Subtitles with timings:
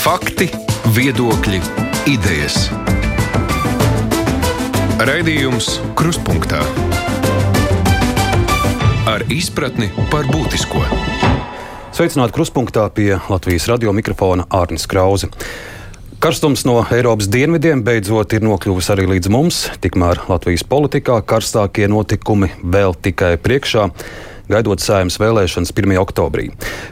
[0.00, 0.46] Fakti,
[0.96, 1.58] viedokļi,
[2.08, 2.70] idejas.
[4.96, 6.62] Raidījums Kruspunkta
[9.12, 10.80] ar izpratni par būtisko.
[11.92, 15.28] Sveicināti Kruspunkta pie Latvijas radio mikrofona Ārnis Krause.
[16.16, 22.54] Karstums no Eiropas dienvidiem beidzot ir nokļuvis arī līdz mums, tikmēr Latvijas politikā karstākie notikumi
[22.64, 23.90] vēl tikai priekšā
[24.50, 25.96] gaidot sējums vēlēšanas 1.
[26.02, 26.48] oktobrī.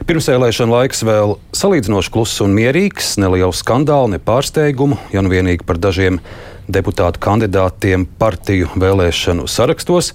[0.07, 5.81] Pirmsvēlēšana laiks vēl salīdzinoši kluss un mierīgs, nelielu skandālu, ne pārsteigumu, ja nu vienīgi par
[5.81, 6.21] dažiem
[6.71, 10.13] deputātu kandidātiem partiju vēlēšanu sarakstos.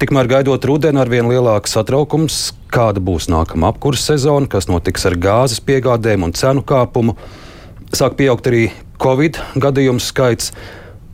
[0.00, 5.14] Tikmēr gaidot rudeni ar vien lielāku satraukums, kāda būs nākamā apkurss sezona, kas notiks ar
[5.14, 7.14] gāzes piegādēm un cenu kāpumu.
[7.94, 8.66] Sāk pieaugt arī
[8.98, 10.50] Covid gadījumu skaits,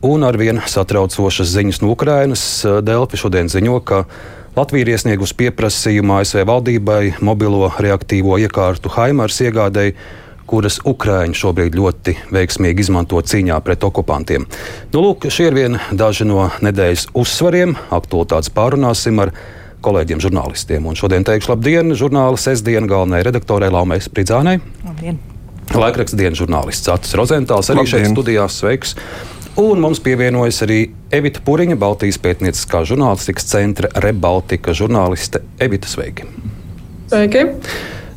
[0.01, 2.43] un arvien satraucošas ziņas no Ukrainas.
[2.81, 4.03] Delfi šodien ziņo, ka
[4.51, 9.93] Latvija ir iesniegusi pieprasījumu ASV valdībai mobilo reaktīvo iekārtu Haimars iegādēji,
[10.51, 14.43] kuras Ukrāņi šobrīd ļoti veiksmīgi izmanto cīņā pret okupantiem.
[14.91, 17.77] Nu, lūk, šie ir vieni daži no nedēļas uzsvariem.
[17.95, 19.31] Aktualitātes pārunāsim ar
[19.87, 20.83] kolēģiem, žurnālistiem.
[20.83, 24.59] Un šodien teikšu labdien, žurnāla sestdiena galvenajai redaktorai Laumai Spridzānai.
[24.83, 25.23] Labdien!
[25.71, 28.03] Laikraksta dienas žurnālists Acis Rozentāls arī Labdien.
[28.03, 28.59] šeit studijās.
[28.59, 28.97] Sveiks!
[29.59, 36.23] Un mums pievienojas arī Evita Puriņa, Baltijas pētnieciskā žurnālistikas centra Rebaltika žurnāliste Evita Sveiki!
[37.11, 37.41] Sveiki!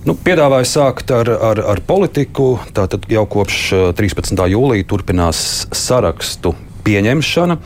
[0.06, 2.52] Nu, piedāvāju sākt ar, ar, ar politiku.
[2.76, 3.58] Tātad jau kopš
[3.98, 4.44] 13.
[4.52, 5.40] jūlija turpinās
[5.74, 6.52] sarakstu
[6.86, 7.56] pieņemšana.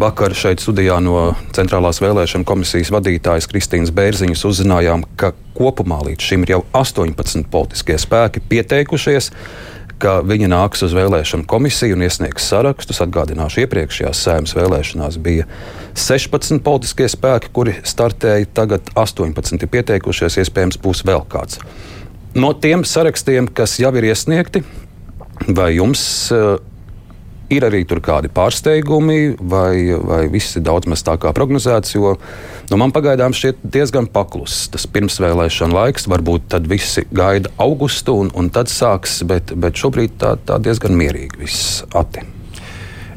[0.00, 6.46] Vakar šeit studijā no Centrālās vēlēšana komisijas vadītājas Kristīnas Bērziņas uzzinājām, ka kopumā līdz šim
[6.46, 9.28] ir jau 18 politiskie spēki pieteikušies
[10.02, 13.00] ka viņi nāks uz vēlēšanu komisiju un iesniegs sarakstus.
[13.04, 15.46] Atgādināšu, iepriekšējās sēmas vēlēšanās bija
[15.98, 21.60] 16 politiskie spēki, kuri startēja, tagad 18 ir pieteikušies, iespējams, būs vēl kāds.
[22.34, 24.64] No tiem sarakstiem, kas jau ir iesniegti,
[25.52, 26.02] vai jums
[26.34, 26.56] uh,
[27.52, 31.94] ir arī tur kādi pārsteigumi, vai, vai viss ir daudz maz tā kā prognozēts.
[31.96, 32.16] Jo
[32.70, 36.08] nu, man pagaidām šķiet diezgan pakluss tas pirmsvēlēšana laiks.
[36.12, 40.96] Varbūt tad visi gaida augustu un, un tad sāks, bet, bet šobrīd tā, tā diezgan
[40.98, 42.24] mierīgi viss ati.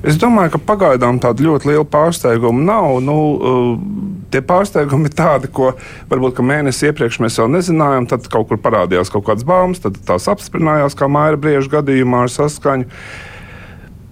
[0.05, 2.99] Es domāju, ka pagaidām tāda ļoti liela pārsteiguma nav.
[3.01, 5.71] Nu, uh, tie pārsteigumi ir tādi, ko
[6.11, 8.05] varbūt mēnesi iepriekš mēs vēl nezinājām.
[8.11, 12.33] Tad kaut kur parādījās kaut kādas baumas, tad tās apstiprinājās, kā Maija Brieža gadījumā ar
[12.35, 12.85] saskaņu.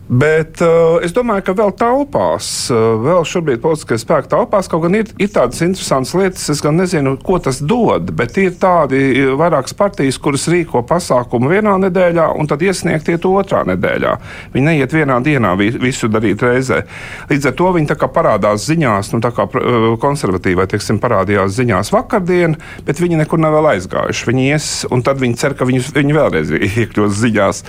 [0.07, 4.67] Bet uh, es domāju, ka vēl taupās, uh, vēl šobrīd politiskie spēki taupās.
[4.67, 8.11] Kaut gan ir, ir tādas interesantas lietas, es gan nezinu, ko tas dod.
[8.11, 13.27] Bet ir tādi uh, vairākas partijas, kuras rīko pasākumu vienā nedēļā, un tad iesniegt iet
[13.29, 14.17] otrā nedēļā.
[14.51, 16.81] Viņi neiet vienā dienā vi, visu darīt reizē.
[17.31, 22.57] Līdz ar to viņi parādās ziņās, nu, tā kā uh, konservatīvai teiksim, parādījās ziņās vakardien,
[22.83, 24.27] bet viņi nekur nav vēl aizgājuši.
[24.33, 27.65] Viņi ies, un tad viņi cer, ka viņus, viņi vēlreiz iekļūs ziņās.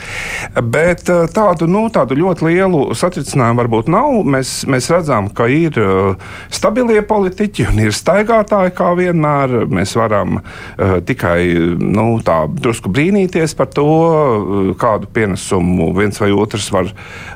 [0.58, 4.16] Bet uh, tādu, nu, tādu ļoti lielu satricinājumu varbūt nav.
[4.34, 6.14] Mēs, mēs redzam, ka ir uh,
[6.52, 9.66] stabilie politiķi un ir staigātāji kā vienmēr.
[9.70, 11.38] Mēs varam uh, tikai
[11.78, 16.90] nu, tā drusku brīnīties par to, uh, kādu pienesumu viens vai otrs var,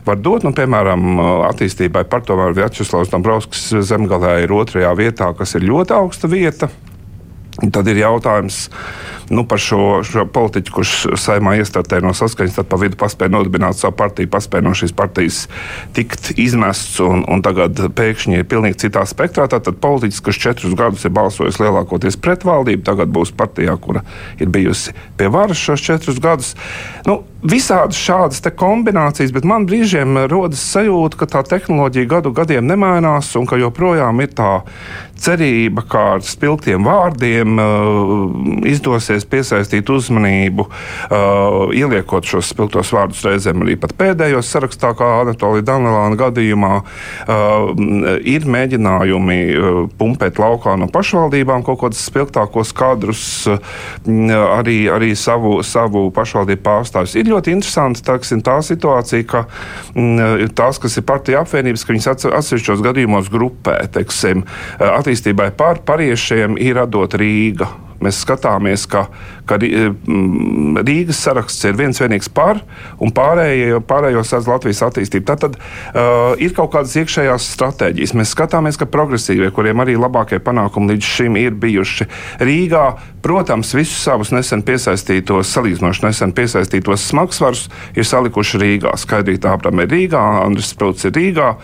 [0.09, 0.47] var dot.
[0.47, 5.97] Nu, piemēram, uh, attīstībai par to Vjačeslavs Dombrovskis zemgalē ir otrajā vietā, kas ir ļoti
[5.99, 6.71] augsta vieta.
[7.59, 8.69] Tad ir jautājums
[9.31, 13.79] nu, par šo, šo politiķu, kurš saimā iestartēja no saskaņas, tad pa vidu paspēja nodibināt
[13.79, 15.41] savu partiju, paspēja no šīs partijas
[15.97, 19.49] tikt izmests un, un tagad pēkšņi ir pilnīgi citā spektrā.
[19.53, 24.05] Tad politiķis, kas četrus gadus ir balsojis lielākoties pret valdību, tagad būs partijā, kura
[24.41, 26.55] ir bijusi pie varas šos četrus gadus.
[27.07, 33.31] Nu, visādas šādas kombinācijas, bet man brīžiem rodas sajūta, ka tā tehnoloģija gadu gadiem nemainās
[33.39, 34.51] un ka joprojām ir tā
[35.19, 43.65] cerība, ka ar spilgtiem vārdiem uh, izdosies piesaistīt uzmanību, uh, ieliekot šos spilgtos vārdus reizēm
[43.65, 47.73] arī pēdējos sarakstā, kā Anatolija Danelāna gadījumā, uh,
[48.23, 53.59] ir mēģinājumi uh, pumpēt laukā no pašvaldībām kaut kādus spilgtākos kadrus, uh,
[54.59, 57.17] arī, arī savu, savu pašvaldību pārstāvjus.
[57.19, 59.45] Ir ļoti interesanti taksim, tā situācija, ka
[59.95, 64.45] mm, tās, kas ir partija apvienības, ka viņas atsevišķos gadījumos grupē, teiksim,
[64.79, 67.88] attīstībai pār pariešiem ir radot Rīga.
[68.05, 69.09] Mēs skatāmies, ka,
[69.49, 72.61] ka mm, Rīgas saraksts ir viens vienīgs par,
[73.03, 75.27] un pārējo, pārējo sēdz Latvijas attīstību.
[75.27, 78.15] Tad, tad uh, ir kaut kādas iekšējās stratēģijas.
[78.19, 82.07] Mēs skatāmies, ka progresīvie, kuriem arī labākie panākumi līdz šim ir bijuši
[82.47, 82.87] Rīgā,
[83.25, 87.67] protams, visus savus nesen piesaistītos, salīdzinoši nesen piesaistītos smagsvarus
[87.99, 88.95] ir salikuši Rīgā.
[89.01, 91.55] Skaidrīt, Ābram ir Rīgā, Andris Sprūts ir Rīgā.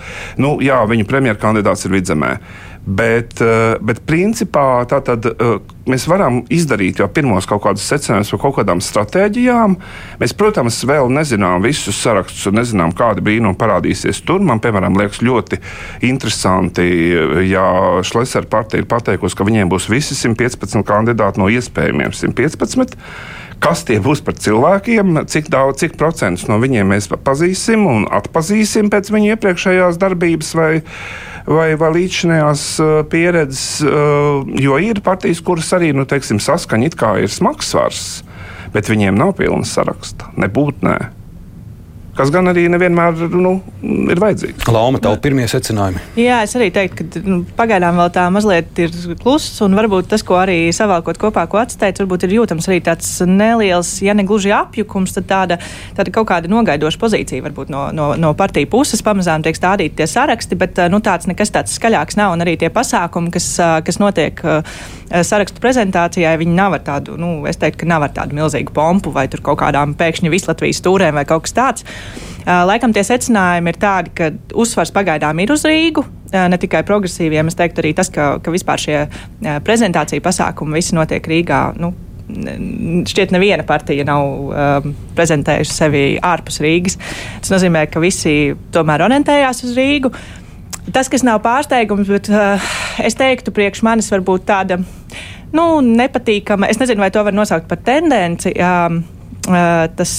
[0.42, 2.36] Nu, jā, viņa premjerkandidāts ir vidzemē.
[2.84, 5.58] Bet, eh, bet principā tātad, eh,
[5.88, 9.76] mēs varam izdarīt jau pirmos kaut kādus secinājumus par kaut kādām stratēģijām.
[10.20, 14.40] Mēs, protams, vēl nezinām visus sarakstus un nezinām, kādi brīnumi parādīsies tur.
[14.40, 15.60] Man, piemēram, liekas ļoti
[16.02, 16.84] interesanti,
[17.48, 22.98] ja Šlesera partija ir pateikusi, ka viņiem būs visi 115 kandidāti no iespējamiem 115
[23.62, 28.90] kas tie būs par cilvēkiem, cik daudz, cik procentus no viņiem mēs pazīsim un atpazīsim
[28.92, 30.70] pēc viņu iepriekšējās darbības vai,
[31.46, 33.66] vai, vai līdzinājās uh, pieredzes.
[33.86, 38.06] Uh, jo ir partijas, kuras arī nu, teiksim, saskaņa it kā ir smags svars,
[38.74, 40.32] bet viņiem nav pilna saraksta.
[40.40, 40.98] Nebūt nē
[42.16, 43.54] kas gan arī nevienmēr nu,
[44.12, 44.68] ir vajadzīgs.
[44.74, 46.02] Lauma, tavu pirmie secinājumi?
[46.20, 50.24] Jā, es arī teiktu, ka nu, pagaidām vēl tā mazliet ir kluss, un varbūt tas,
[50.26, 54.54] ko arī savākot kopā, ko atsteicis, varbūt ir jūtams arī tāds neliels, ja ne gluži
[54.54, 55.58] apjukums, tad tāda,
[55.98, 60.08] tāda kaut kāda nogaidoša pozīcija varbūt no, no, no partiju puses pamazām tiek stādīti tie
[60.10, 63.50] saraksti, bet nu, tāds nekas tāds skaļāks nav, un arī tie pasākumi, kas,
[63.86, 64.40] kas notiek
[65.22, 69.12] sarakstu prezentācijai, viņi nav ar tādu, nu, es teiktu, ka nav ar tādu milzīgu pompu
[69.14, 71.86] vai tur kaut kādām pēkšņi vislatvijas stūrēm vai kaut kas tāds.
[72.44, 74.28] Laikam tie secinājumi ir tādi, ka
[74.60, 76.04] uzsvars pagaidām ir uz Rīgu.
[76.34, 78.98] Ne tikai progresīviem, es teiktu arī tas, ka, ka vispār šie
[79.64, 81.60] prezentācija pasākumi visi notiek Rīgā.
[81.80, 81.94] Nu,
[83.08, 86.98] šķiet, neviena partija nav um, prezentējusi sevi ārpus Rīgas.
[87.40, 90.12] Tas nozīmē, ka visi tomēr orientējās uz Rīgu.
[90.92, 94.80] Tas, kas nav pārsteigums, bet uh, es teiktu, priekš manis varbūt tāda
[95.54, 96.68] nu, nepatīkama.
[96.68, 98.52] Es nezinu, vai to var nosaukt par tendenci.
[98.58, 99.04] Um,
[99.44, 100.12] tas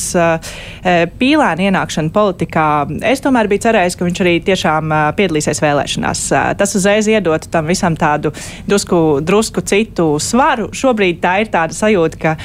[1.20, 2.66] pīlēna ienākšana politikā,
[3.10, 6.26] es tomēr biju cerējis, ka viņš arī tiešām piedalīsies vēlēšanās.
[6.60, 8.34] Tas uzreiz iedotu tam visam tādu
[8.70, 10.70] drusku, drusku citu svaru.
[10.76, 12.36] Šobrīd tā ir tāda sajūta, ka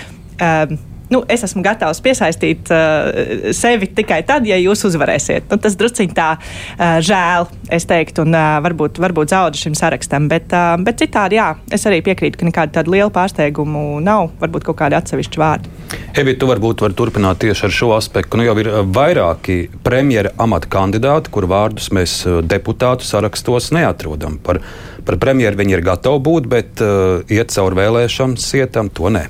[1.10, 5.48] nu, es esmu gatavs piesaistīt uh, sevi tikai tad, ja jūs uzvarēsiet.
[5.50, 10.28] Nu, tas drusciņ tā uh, žēl, es teiktu, un uh, varbūt, varbūt zaudē šim sarakstam.
[10.30, 14.30] Bet, uh, bet citādi, jā, es arī piekrītu, ka nekāda tāda liela pārsteiguma nav.
[14.40, 15.74] Varbūt kaut kādi atsevišķi vārdi.
[16.20, 18.38] Evi, tu varbūt vari turpināt tieši ar šo aspektu.
[18.38, 24.38] Nu, jau ir vairāki premjera amata kandidāti, kur vārdus mēs deputātu sarakstos neatrodam.
[24.46, 24.62] Par,
[25.06, 29.26] par premjeru viņi ir gatavi būt, bet uh, iet cauri vēlēšanu sietam to ne.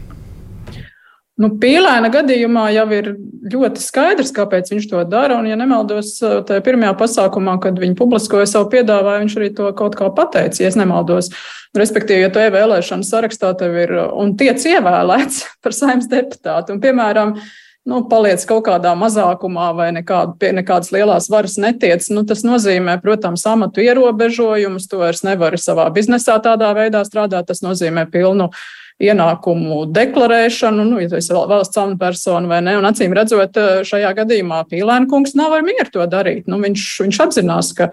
[1.41, 3.07] Nu, Pīlēna gadījumā jau ir
[3.49, 5.39] ļoti skaidrs, kāpēc viņš to dara.
[5.41, 9.97] Un, ja nemaldos, tajā pirmajā pasākumā, kad viņi publiskoja savu piedāvājumu, viņš arī to kaut
[9.97, 11.31] kā pateica, ja nemaldos.
[11.77, 17.33] Respektīvi, ja tu ievēlēšana sarakstā tev ir un tiec ievēlēts par saimnes deputātu, un, piemēram,
[17.89, 22.99] nu, paliec kaut kādā mazākumā vai nekādu, pie nekādas lielas varas netiec, nu, tas nozīmē,
[23.01, 24.91] protams, amatu ierobežojumus.
[24.91, 27.49] Tu vairs nevari savā biznesā tādā veidā strādāt.
[27.49, 28.51] Tas nozīmē pilnu
[29.01, 32.77] ienākumu deklarēšanu, nu, ja tu esi valsts amatpersona vai ne.
[32.79, 36.47] Un acīm redzot, eh, šajā gadījumā Pīlēna kungs nav ar mieru to darīt.
[36.51, 37.91] Nu, viņš, viņš apzinās, ka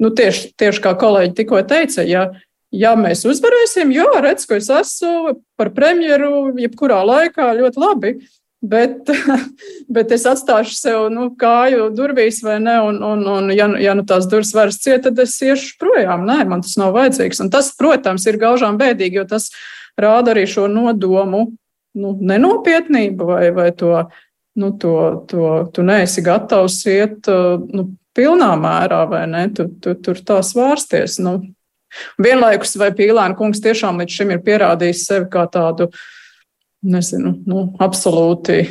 [0.00, 2.30] nu, tieši, tieši kā kolēģi tikko teica, ja,
[2.72, 8.16] ja mēs uzvarēsim, jo redz, ka es esmu par premjeru jebkurā laikā ļoti labi.
[8.66, 9.10] Bet,
[9.94, 12.78] bet es atstāšu sev nu, kāju durvīs, vai ne?
[12.88, 16.24] Un, un, un ja, ja nu tās durvis vairs ciet, tad es iešu projām.
[16.26, 17.44] Nē, man tas nav vajadzīgs.
[17.44, 19.50] Un tas, protams, ir gaužām bēdīgi, jo tas
[20.00, 21.46] rāda arī šo nodomu
[21.96, 23.92] nu, nenopietnību vai, vai to,
[24.60, 24.96] nu, to,
[25.30, 31.20] to, tu neesi gatavs iet nu, pilnā mērā vai ne, tu, tu, tur tā svārsties.
[31.24, 31.38] Nu.
[32.20, 35.88] Vienlaikus vai Pīlēna kungs tiešām līdz šim ir pierādījis sevi kā tādu,
[36.86, 38.64] nezinu, nu, absolūti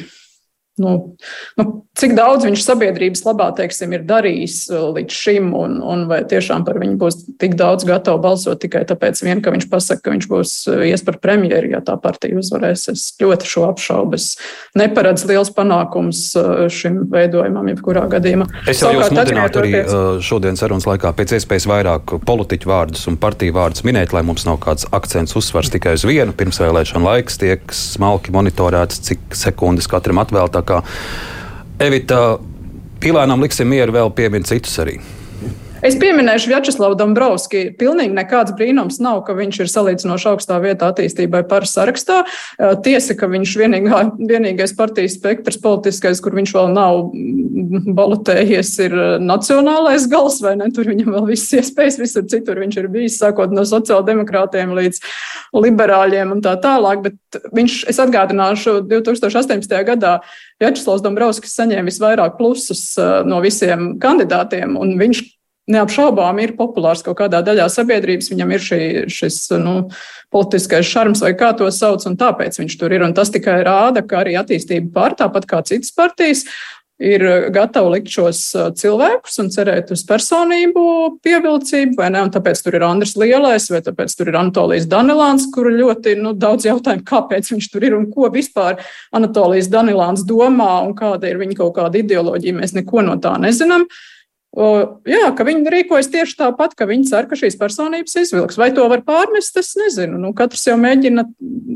[0.75, 1.15] Nu,
[1.55, 1.63] nu,
[1.95, 6.65] cik daudz viņš sabiedrības labā teiksim, ir darījis uh, līdz šim, un, un vai tiešām
[6.67, 10.27] par viņu būs tik daudz gatavu balsot tikai tāpēc, vien, ka viņš pasaka, ka viņš
[10.27, 12.89] būs uh, ies par premjeru, ja tā partija uzvarēs.
[12.91, 14.19] Es ļoti šo apšaubu.
[14.19, 14.33] Es
[14.75, 18.49] neparedzu liels panākums uh, šim veidojumam, jebkurā gadījumā.
[18.67, 19.73] Es jau jūs mudinātu arī
[20.27, 24.59] šodienas sarunas laikā pēc iespējas vairāk politiķu vārdus un partiju vārdus minēt, lai mums nav
[24.67, 26.35] kāds akcents uzsvars tikai uz vienu.
[26.35, 30.81] Pirmsvēlēšana laiks tiek smalki monitorēts, cik sekundes katram atvēltā kā
[31.85, 32.37] Evita
[33.03, 34.97] Pilēnam liksim mieru vēl piemin citus arī.
[35.85, 37.59] Es pieminēšu Vjačeslavu Dombrovski.
[37.77, 42.23] Pilnīgi nekāds brīnums nav, ka viņš ir salīdzinoši augstā vietā attīstībai par sarakstā.
[42.81, 47.03] Tiesa, ka viņš vienīgā, vienīgais partijas spektrs politiskais, kur viņš vēl nav
[47.99, 50.71] balotējies, ir nacionālais gals, vai ne?
[50.73, 55.03] Tur viņam vēl viss iespējas, visur citur viņš ir bijis, sākot no sociāldemokrātiem līdz
[55.53, 57.05] liberāļiem un tā tālāk.
[57.05, 59.77] Bet viņš, es atgādināšu, 2018.
[59.85, 60.17] gadā
[60.57, 62.87] Vjačeslavs Dombrovskis saņēma visvairāk plusus
[63.29, 65.25] no visiem kandidātiem, un viņš
[65.71, 68.29] neapšaubām ir populārs kaut kādā daļā sabiedrības.
[68.33, 68.81] Viņam ir šī,
[69.11, 69.75] šis nu,
[70.33, 73.05] politiskais šarms, vai kā to sauc, un tāpēc viņš tur ir.
[73.05, 76.45] Un tas tikai rāda, ka arī attīstība pār tāpat kā citas partijas.
[76.95, 78.39] ir gatavi likt šos
[78.79, 80.83] cilvēkus un cerēt uz personību
[81.25, 82.21] pievilcību, vai ne?
[82.23, 86.31] Un tāpēc tur ir Andris Lielais, vai tāpēc tur ir Anatolijas Danilāns, kuru ļoti nu,
[86.39, 88.79] daudz jautājumu, kāpēc viņš tur ir un ko vispār
[89.11, 92.59] Anatolijas Danilāns domā un kāda ir viņa kaut kāda ideoloģija.
[92.61, 93.83] Mēs neko no tā nezinām.
[93.83, 94.14] O,
[94.55, 98.59] jā, ka viņi rīkojas tieši tāpat, ka viņi cer, ka šīs personības izvilks.
[98.59, 100.19] Vai to var pārmest, es nezinu.
[100.21, 101.27] Nu, katrs jau mēģina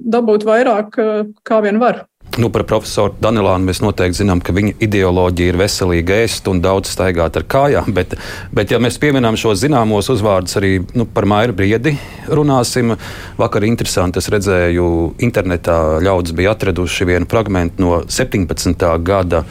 [0.09, 0.95] dabūt vairāk,
[1.43, 2.05] kā vien var.
[2.38, 6.91] Nu, par profesoru Danilānu mēs noteikti zinām, ka viņa ideoloģija ir veselīga ēst un daudz
[6.93, 7.89] staigāt ar kājām.
[7.95, 8.13] Bet,
[8.55, 11.95] bet ja mēs pieminām šos zināmos uzvārdus, arī nu, par Maiju Briedi
[12.29, 12.93] runāsim.
[13.39, 14.86] Vakar interesanti es redzēju,
[15.25, 18.88] internetā ļaudis bija atraduši vienu fragment no 17.
[19.03, 19.43] gada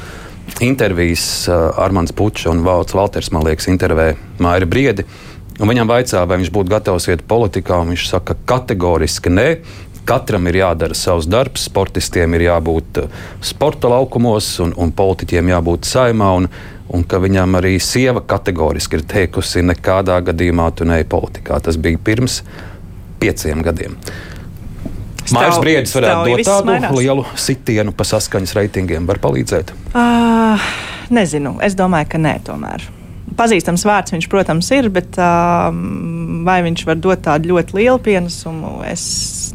[0.65, 5.05] intervijas uh, Armāns Pučs un Valts Valters, man liekas, intervēja Maiju Briedi.
[5.59, 9.49] Viņam vaicā, vai viņš būtu gatavs iet politikā, un viņš saka, kategoriski nē.
[10.09, 15.91] Katram ir jādara savs darbs, sportistiem ir jābūt uh, sporta laukumos, un, un politiķiem jābūt
[15.91, 16.33] saimā.
[16.41, 16.49] Un,
[16.89, 21.61] un ka viņam arī sieva kategoriski ir teikusi, nekādā gadījumā tu neej politikā.
[21.61, 22.41] Tas bija pirms
[23.21, 23.99] pieciem gadiem.
[25.37, 26.95] Mājas briedis varētu dot tādu mainās.
[26.97, 29.09] lielu sitienu pa saskaņas reitingiem.
[29.09, 29.75] Var palīdzēt?
[29.93, 30.71] Uh,
[31.15, 31.57] nezinu.
[31.65, 32.87] Es domāju, ka nē, tomēr.
[33.39, 35.69] Pazīstams vārds viņš, protams, ir, bet uh,
[36.47, 39.05] vai viņš var dot tādu ļoti lielu pienesumu, es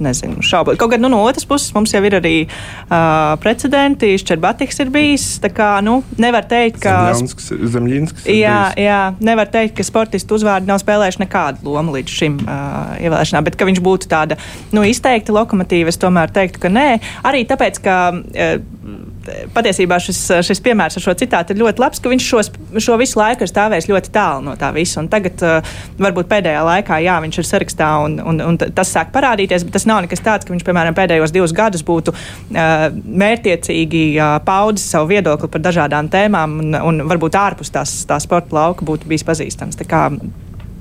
[0.04, 0.76] nezinu, šaubu.
[0.80, 4.14] Kaut gan nu, no otras puses mums jau ir arī uh, precedenti.
[4.22, 5.28] Šķerbatiks ir bijis.
[5.54, 6.96] Kā nu, nevar teikt, ka.
[7.14, 8.28] Zemļinsks.
[8.32, 13.48] Jā, jā, nevar teikt, ka sportistu uzvārdi nav spēlējuši nekādu lomu līdz šim uh, ievēlēšanām,
[13.50, 14.40] bet ka viņš būtu tāda
[14.74, 16.88] nu, izteikta lokomotīva, es tomēr teiktu, ka nē.
[17.28, 18.00] Arī tāpēc, ka.
[18.34, 19.12] Uh,
[19.54, 22.52] patiesībā šis, šis piemērs ar šo citātu ir ļoti labs, ka viņš šos,
[22.84, 25.00] šo visu laiku ir stāvējis ļoti tālu no tā visa.
[25.02, 29.14] Un tagad, uh, varbūt pēdējā laikā, jā, viņš ir sarakstā un, un, un tas sāk
[29.16, 32.88] parādīties, bet tas nav nekas tāds, ka viņš, piemēram, pēdējos divus gadus būtu uh,
[33.24, 38.56] mērķiecīgi uh, paudis savu viedokli par dažādām tēmām un, un varbūt ārpus tās, tā sporta
[38.60, 39.80] lauka būtu bijis pazīstams.
[39.80, 40.08] Tā kā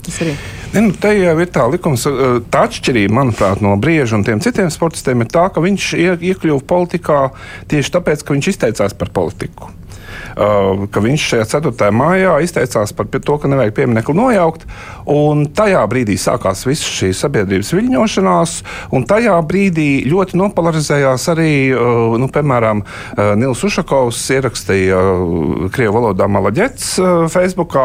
[0.02, 0.32] Tas arī.
[0.72, 2.06] Ne, nu, te jau ir tā likums,
[2.50, 7.20] tā atšķirība, manuprāt, no brieža un tiem citiem sportistiem ir tā, ka viņš iekļuva politikā
[7.70, 9.70] tieši tāpēc, ka viņš izteicās par politiku.
[10.32, 11.90] Uh, ka viņš šajā 4.
[11.94, 14.66] maijā izteicās par to, ka nevajag pieminiektu nojaukt.
[15.56, 18.54] Tajā brīdī sākās viss šī sabiedrības viļņošanās,
[18.96, 25.00] un tajā brīdī ļoti nopolarizējās arī, uh, nu, piemēram, uh, Nils Ušakovs ierakstīja
[25.74, 26.88] Krievu valodā Malaģets
[27.32, 27.84] Facebookā.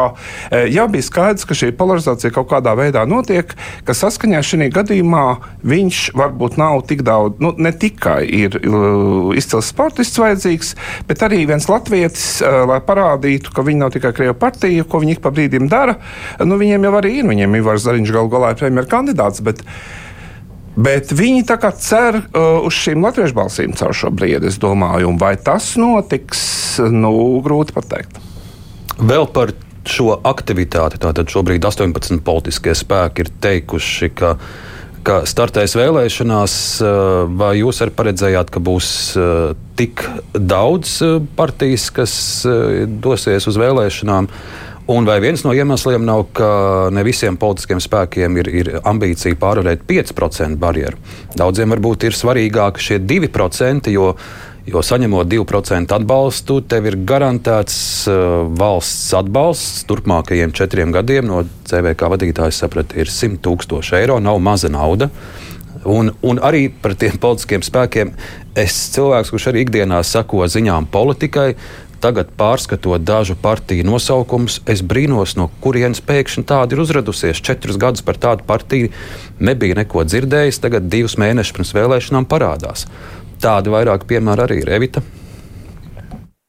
[0.70, 3.52] Jā, bija skaidrs, ka šī polarizācija kaut kādā veidā notiek,
[3.86, 5.24] ka saskaņā šī gadījumā
[5.68, 8.58] viņš varbūt nav tik daudz, nu, ne tikai ir
[9.38, 10.74] izcils sportists vajadzīgs,
[11.08, 15.22] bet arī viens latvietis lai parādītu, ka viņi nav tikai Krievijas partija, ko viņi ik
[15.24, 15.98] pa brīdim dara.
[16.44, 19.44] Nu, viņiem jau arī ir, viņiem ir Ivars Zariņš galu galā ir premjeras kandidāts.
[19.44, 19.64] Bet,
[20.78, 25.08] Bet viņi tā kā cer uh, uz šīm latviešu balsīm caur šo briedi, es domāju,
[25.10, 26.40] un vai tas notiks,
[26.94, 27.10] nu,
[27.42, 28.20] grūti pateikt.
[29.02, 29.50] Vēl par
[29.88, 31.00] šo aktivitāti.
[31.02, 34.77] Tātad šobrīd 18 politiskie spēki ir teikuši, ka uh,
[35.08, 36.94] ka startēs vēlēšanās, eh,
[37.40, 42.14] vai jūs arī paredzējāt, ka būs eh, tik daudz eh, partijas, kas
[43.04, 44.28] dosies uz vēlēšanām?
[44.88, 49.84] Un vai viens no iemesliem nav, ka ne visiem politiskiem spēkiem ir, ir ambīcija pārvarēt
[49.88, 50.96] 5% barjeru?
[51.36, 54.14] Daudziem varbūt ir svarīgāk šie 2%, jo
[54.68, 57.78] Jo saņemot 2% atbalstu, tev ir garantēts
[58.10, 61.24] uh, valsts atbalsts turpmākajiem četriem gadiem.
[61.30, 65.08] No CVK vadītājas saprata, ir 100 tūkstoši eiro, nav maza nauda.
[65.88, 68.12] Un, un arī par tiem politiskiem spēkiem
[68.58, 71.52] es cilvēks, kurš arī ikdienā sako ziņām politikai,
[72.02, 77.40] tagad pārskatot dažu partiju nosaukumus, es brīnos, no kurienes pēkšņi tāda ir uzradusies.
[77.40, 78.92] Četrus gadus par tādu partiju
[79.40, 82.86] nebija neko dzirdējis, tagad divus mēnešus pirms vēlēšanām parādās.
[83.38, 85.02] Tādi vairāk piemēri arī ir Evita.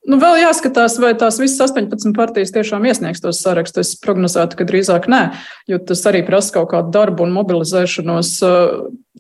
[0.10, 3.92] Nu, vēl jāskatās, vai tās visas 18 partijas tiešām iesniegs tos sarakstus.
[3.94, 5.22] Es prognozētu, ka drīzāk nē,
[5.70, 8.32] jo tas arī prasa kaut kādu darbu un mobilizēšanos.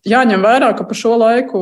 [0.09, 1.61] Jāņem vērā, ka pa šo laiku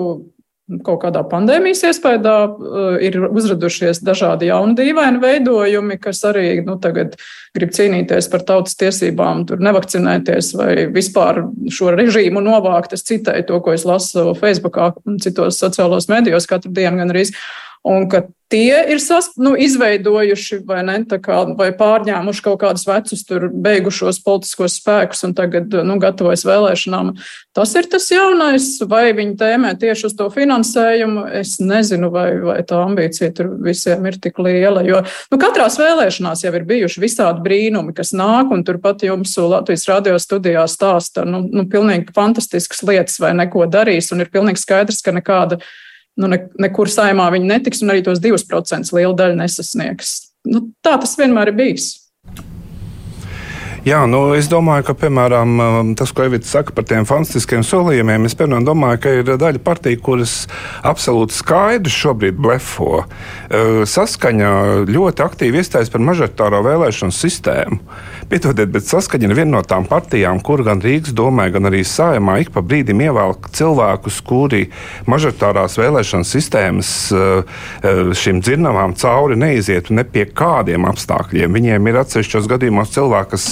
[0.84, 7.16] kaut kādā pandēmijas iespējā uh, ir uzradušies dažādi jauni dīvaini veidojumi, kas arī nu, tagad
[7.56, 12.98] grib cīnīties par tautas tiesībām, tur nevakcinēties vai vispār šo režīmu novākt.
[12.98, 17.30] Es citēju to, ko es lasu Facebookā un citos sociālos medijos katru dienu gan arī.
[17.88, 23.24] Un ka tie ir sas, nu, izveidojuši vai, ne, kā, vai pārņēmuši kaut kādus vecus,
[23.28, 27.14] tur beigušos politiskos spēkus un tagad nu, gatavojas vēlēšanām.
[27.58, 31.26] Tas ir tas jaunais, vai viņi tēmē tieši uz to finansējumu.
[31.42, 34.84] Es nezinu, vai, vai tā ambīcija tur visiem ir tik liela.
[34.88, 39.88] Jo nu, katrās vēlēšanās jau ir bijuši visādi brīnumi, kas nāk, un turpat jums Latvijas
[39.92, 45.04] radio studijā stāsta nu, nu, pilnīgi fantastiskas lietas, vai neko darīs, un ir pilnīgi skaidrs,
[45.04, 45.60] ka nekāda
[46.18, 50.18] nu, ne, nekur saimā viņi netiks, un arī tos 2% liela daļa nesasniegs.
[50.48, 51.94] Nu, tā tas vienmēr ir bijis.
[53.88, 58.26] Jā, nu, es domāju, ka piemēram, um, tas, ko Evita saka par tiem fantastiskiem solījumiem,
[58.28, 60.34] es piemēram, domāju, ka ir daļa partiju, kuras
[60.84, 63.06] absolūti skaidri šobrīd blefo.
[63.06, 64.50] Uh, saskaņa
[64.92, 67.80] ļoti aktīvi iestājas par mažoritāro vēlēšanu sistēmu.
[68.28, 72.42] Piedodiet, bet saskaņa ir viena no tām partijām, kur gan Rīgas domē, gan arī Sājumā
[72.44, 74.66] ik pa brīdim ievelk cilvēkus, kuri
[75.08, 81.56] mažoritārās vēlēšanu sistēmas uh, uh, šīm dzirnavām cauri neizietu ne pie kādiem apstākļiem.
[81.56, 83.50] Viņiem ir atsevišķos gadījumos cilvēki, kas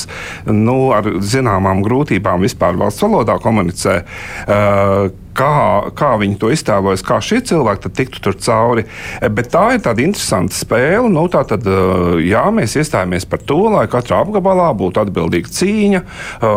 [0.51, 4.01] nu, ar zināmām grūtībām vispār valsts valodā komunicē.
[4.44, 8.86] Uh, kā, kā viņi to iztēlojas, kā šie cilvēki tiktu tur cauri.
[9.20, 11.10] Eh, bet tā ir tāda interesanta spēle.
[11.12, 16.01] Nu, tā tad, eh, jā, mēs iestājāmies par to, lai katrā apgabalā būtu atbildīga cīņa,
[16.01, 16.48] eh,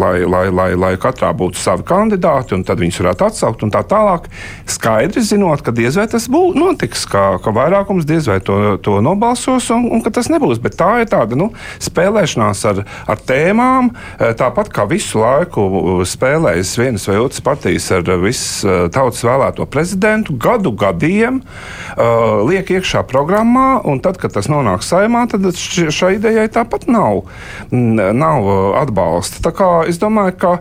[0.00, 3.84] lai, lai, lai, lai katrā būtu savi kandidāti, un tad viņus varētu atsaukt un tā
[3.84, 4.30] tālāk.
[4.66, 9.00] Skaidri zinot, ka diez vai tas būs notiks, ka, ka vairākums diez vai to, to
[9.04, 10.62] nobalsos un, un ka tas nebūs.
[10.62, 11.50] Bet tā ir tāda nu,
[11.82, 13.90] spēlēšanās ar, ar tēmām,
[14.38, 20.34] tāpat kā visu laiku spēlējas vienas vai otras partijas ar visu uh, tautas vēlēto prezidentu,
[20.40, 26.46] gadu gadiem uh, liek iekšā programmā, un tad, kad tas nonāk saimā, tad šai idejai
[26.52, 27.24] tāpat nav,
[27.70, 29.42] nav uh, atbalsta.
[29.44, 30.52] Tā kā es domāju, ka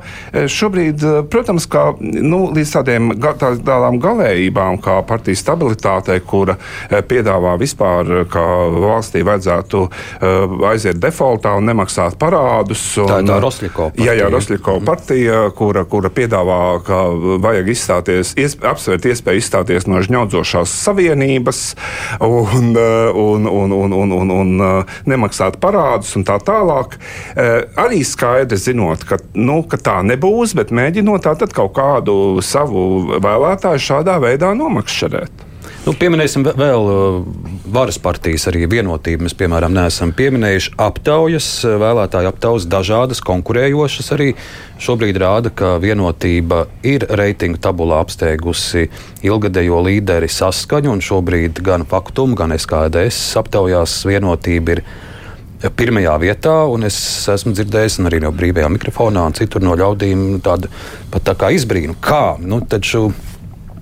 [0.49, 6.57] šobrīd, protams, ka, nu, līdz tādiem, tā, tādām galējībām, kā partijas stabilitātei, kura
[7.09, 9.83] piedāvā vispār, ka valstī vajadzētu
[10.69, 12.83] aiziet defaultā un nemaksāt parādus.
[13.01, 14.07] Un, tā ir tā Rosļiko partija.
[14.07, 17.01] Jā, jā Rosļiko partija, kura, kura piedāvā, ka
[17.43, 21.63] vajag izstāties, iesp apsvērt iespēju izstāties no žņaudzošās savienības
[22.23, 24.53] un, un, un, un, un, un, un
[25.09, 26.62] nemaksāt parādus un tā tālāk.
[27.83, 32.15] Arī skaidri zinot, ka, nu, ka tā nebūs, bet mēģinot kaut kādu
[32.45, 35.49] savu vēlētāju šādā veidā nomakšķerēt.
[35.83, 37.15] Nu, pieminēsim vēl uh,
[37.75, 39.25] varas partijas, arī vienotību.
[39.25, 44.13] Mēs, piemēram, neesam pieminējuši aptaujas, uh, vēlētāju aptaujas, dažādas, konkurējošas.
[44.15, 44.29] Arī
[44.79, 48.85] šobrīd rāda, ka vienotība ir reitingu tabulā apsteigusi
[49.27, 54.85] ilgadējo līderi saskaņu, un šobrīd gan Faktum, gan SKDS aptaujās vienotība ir
[55.71, 56.97] pirmajā vietā, un es
[57.31, 60.71] esmu dzirdējis arī no brīvajā mikrofonā, un citur no ļaudīm tādu
[61.13, 61.95] pat tā kā izbrīnu.
[62.03, 62.35] Kā?
[62.41, 63.11] Nu, taču,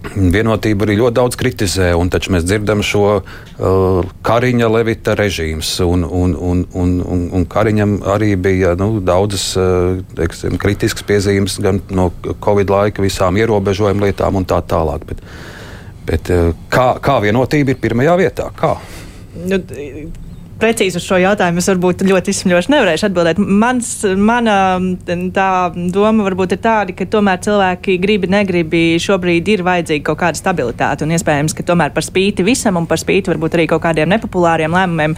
[0.01, 5.75] Vienotība arī ļoti daudz kritizē, un taču mēs dzirdam šo uh, Kariņa Levita režīms.
[5.85, 11.59] Un, un, un, un, un, un Kariņam arī bija nu, daudzas uh, teiksim, kritiskas piezīmes
[11.61, 12.09] gan no
[12.41, 15.05] Covid laika, visām ierobežojumu lietām un tā tālāk.
[15.11, 15.21] Bet,
[16.09, 18.49] bet uh, kā, kā vienotība ir pirmajā vietā?
[18.57, 18.73] Kā?
[19.37, 19.61] Nu,
[20.61, 23.39] precīzi uz šo jautājumu es varbūt ļoti izsmeļoši nevarēšu atbildēt.
[23.41, 24.55] Mans, mana
[25.35, 25.49] tā
[25.93, 31.05] doma varbūt ir tāda, ka tomēr cilvēki gribi, negribi šobrīd ir vajadzīga kaut kāda stabilitāte
[31.05, 34.77] un iespējams, ka tomēr par spīti visam un par spīti varbūt arī kaut kādiem nepopulāriem
[34.77, 35.17] lēmumiem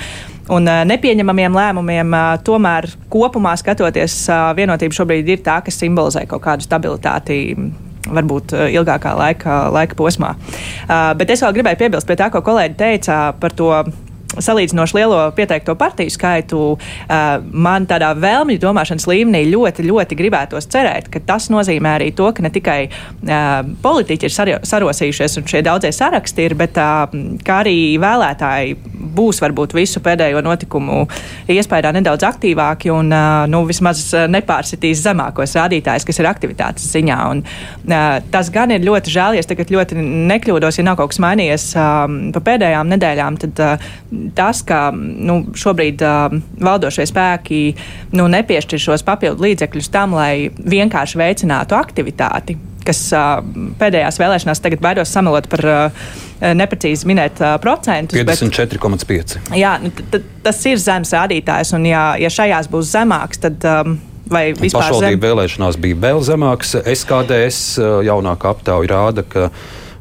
[0.54, 6.26] un uh, nepieņemamiem lēmumiem, uh, tomēr kopumā skatoties, uh, vienotība šobrīd ir tā, kas simbolizē
[6.28, 7.38] kaut kādu stabilitāti
[8.04, 10.34] varbūt ilgākā laika, laika posmā.
[10.36, 13.72] Uh, bet es vēl gribēju piebilst pie tā, ko kolēģi teica par to
[14.42, 16.62] salīdzinoši lielo pieteikto partiju skaitu,
[17.52, 22.46] man tādā vēlmju domāšanas līmenī ļoti, ļoti gribētos cerēt, ka tas nozīmē arī to, ka
[22.46, 22.80] ne tikai
[23.84, 24.36] politiķi ir
[24.68, 28.78] sarosījušies un šie daudzie saraksti ir, bet kā arī vēlētāji
[29.14, 31.04] būs varbūt visu pēdējo notikumu
[31.52, 33.12] iespējā nedaudz aktīvāki un
[33.52, 37.20] nu, vismaz nepārsitīs zemākos rādītājus, kas ir aktivitātes ziņā.
[37.34, 37.44] Un,
[38.34, 40.00] tas gan ir ļoti žēl, ja es tagad ļoti
[40.32, 43.64] nekļūdos, ja nav kaut kas mainījies pa pēdējām nedēļām, tad
[44.36, 47.64] tas, ka nu, šobrīd uh, valdošie spēki
[48.16, 52.58] nu, nepiešķir šos papildu līdzekļus tam, lai vienkārši veicinātu aktivitāti,
[52.88, 53.42] kas uh,
[53.80, 56.08] pēdējās vēlēšanās tagad baidos samalot par uh,
[56.56, 58.18] neprecīzi minēt uh, procentus.
[58.20, 59.38] 54,5.
[59.60, 59.92] Jā, nu,
[60.46, 63.62] tas ir zems rādītājs, un ja, ja šajās būs zemāks, tad.
[63.68, 64.02] Um,
[64.34, 65.22] Vai vispār pašvaldību zem...
[65.22, 66.70] vēlēšanās bija vēl zemāks?
[66.80, 67.76] SKDS
[68.08, 69.50] jaunākā aptauja rāda, ka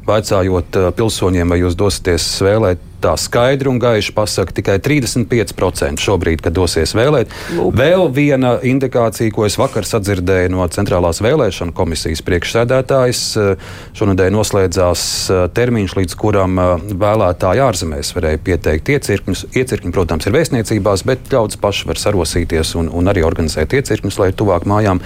[0.07, 6.55] vaicājot pilsoņiem, vai jūs dosieties vēlēt tā skaidri un gaiši pasaka tikai 35% šobrīd, kad
[6.55, 7.31] dosies vēlēt.
[7.57, 7.75] Lūk.
[7.77, 15.03] Vēl viena indikācija, ko es vakar sadzirdēju no Centrālās vēlēšana komisijas priekšsēdētājas, eh, šonadēļ noslēdzās
[15.29, 19.45] eh, termiņš, līdz kuram eh, vēlētāji ārzemēs varēja pieteikt iecirkņus.
[19.53, 24.31] Iecirkņi, protams, ir vēstniecībās, bet ļaudis paši var sarosīties un, un arī organizēt iecirkņus, lai
[24.37, 25.03] tuvāk mājām.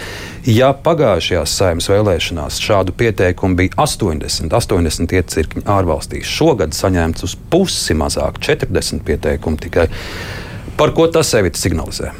[0.48, 7.87] Ja pagājušajās saimnes vēlēšanās šādu pieteikumu bija 80, 80 iecirkņi ārvalstīs, šogad saņemts uz pusi
[7.88, 9.88] pusi mazāk, 40 pieteikumu tikai.
[10.78, 12.12] Par ko tas sevi signalizē?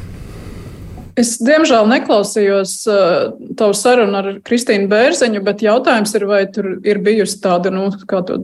[1.18, 7.00] Es diemžēl neklausījos uh, tavu sarunu ar Kristīnu Bērziņu, bet jautājums ir, vai tur ir
[7.02, 8.44] bijusi tāda, nu, kā to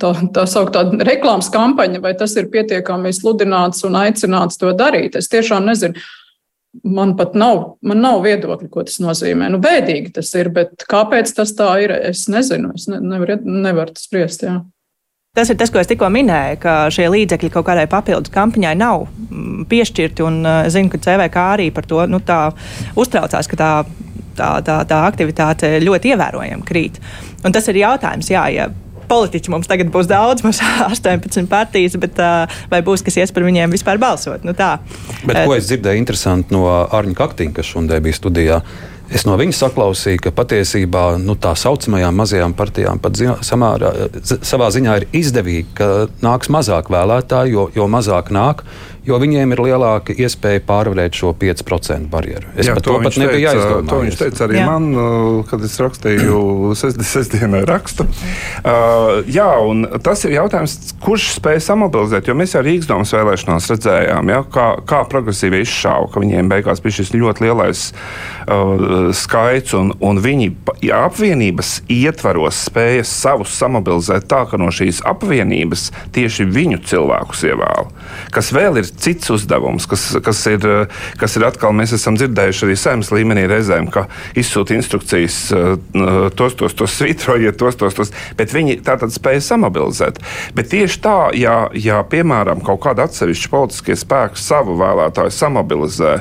[0.00, 5.16] tā, tā sauktā reklāmas kampaņa, vai tas ir pietiekami sludināts un aicināts to darīt.
[5.16, 6.00] Es tiešām nezinu.
[6.84, 9.48] Man pat nav, man nav viedokļa, ko tas nozīmē.
[9.52, 12.74] Nu, bēdīgi tas ir, bet kāpēc tas tā ir, es nezinu.
[12.76, 14.44] Es ne, nevaru, nevaru spriest.
[14.44, 14.58] Jā.
[15.36, 19.04] Tas ir tas, ko es tikko minēju, ka šie līdzekļi kaut kādai papildus kampaņai nav
[19.04, 20.24] mm, piešķirti.
[20.24, 22.22] Un es uh, zinu, ka CVK arī par to nu,
[22.96, 23.70] uztraucās, ka tā,
[24.38, 27.00] tā, tā, tā aktivitāte ļoti ievērojami krīt.
[27.44, 28.70] Un tas ir jautājums, jā, ja
[29.06, 33.46] politiķi mums tagad būs daudz, mums 18 partijas, bet uh, vai būs kas ies par
[33.46, 34.44] viņiem vispār balsot?
[34.46, 34.76] Nu, tā.
[35.24, 38.60] bet, ko es dzirdēju interesanti no Arņa Kaktīna, kas šodien bija studijā.
[39.14, 43.92] Es no viņa saklausīju, ka patiesībā nu, tā saucamajām mazajām partijām pat zi samārā,
[44.24, 45.90] savā ziņā ir izdevīgi, ka
[46.24, 48.64] nāks mazāk vēlētāju, jo, jo mazāk nāk,
[49.06, 52.50] jo viņiem ir lielāka iespēja pārvarēt šo 5% barjeru.
[52.58, 53.90] Es jā, par to, to pat nebiju aizdomājies.
[53.90, 54.66] To viņš teica arī jā.
[54.66, 56.40] man, uh, kad es rakstīju
[57.12, 58.08] sestdienai rakstu.
[58.08, 63.70] Uh, jā, un tas ir jautājums, kurš spēja samobilizēt, jo mēs jau Rīgas domas vēlēšanās
[63.74, 69.74] redzējām, ja, kā, kā progresīvi izšāva, ka viņiem beigās bija šis ļoti lielais uh, skaits,
[69.76, 70.50] un, un viņi
[70.84, 77.90] ja, apvienības ietvaros spēja savus samobilizēt tā, ka no šīs apvienības tieši viņu cilvēkus ievēl.
[78.34, 80.66] Kas vēl ir cits uzdevums, kas, kas, ir,
[81.20, 84.06] kas ir atkal, mēs esam dzirdējuši arī saimnes līmenī reizēm, ka
[84.38, 85.38] izsūta instrukcijas,
[86.38, 90.20] tos, tos, tos svītrojiet, tos, tos, tos, bet viņi tātad spēja samobilizēt.
[90.56, 96.18] Bet tieši tā, ja, ja piemēram kaut kāda atsevišķa politiskie spēki savu vēlētāju samobilizē,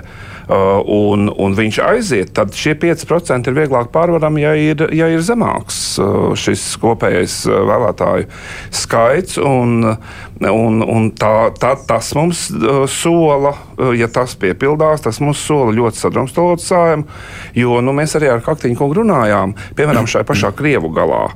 [0.48, 5.80] un, un viņš aiziet, tad šie 5% ir vieglāk pārvarami, ja ir, ja ir zemāks
[6.02, 8.30] uh, šis kopējais uh, vēlētāju
[8.76, 9.40] skaits.
[9.42, 9.96] Un,
[10.42, 12.48] un, un tā, tā, tas mums
[12.92, 13.54] sola,
[13.96, 17.08] ja tas piepildās, tas mums sola ļoti sadrumstalot sājumu,
[17.56, 21.30] jo nu, mēs arī ar Kaktiņu kungu runājām, piemēram, šai pašā Krievu galā.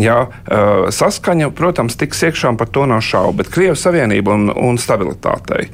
[0.00, 0.18] Jā,
[0.92, 5.68] saskaņa, protams, tiks iekšā, par to nav šaubu, bet Krievijas Savienība un, un stabilitātei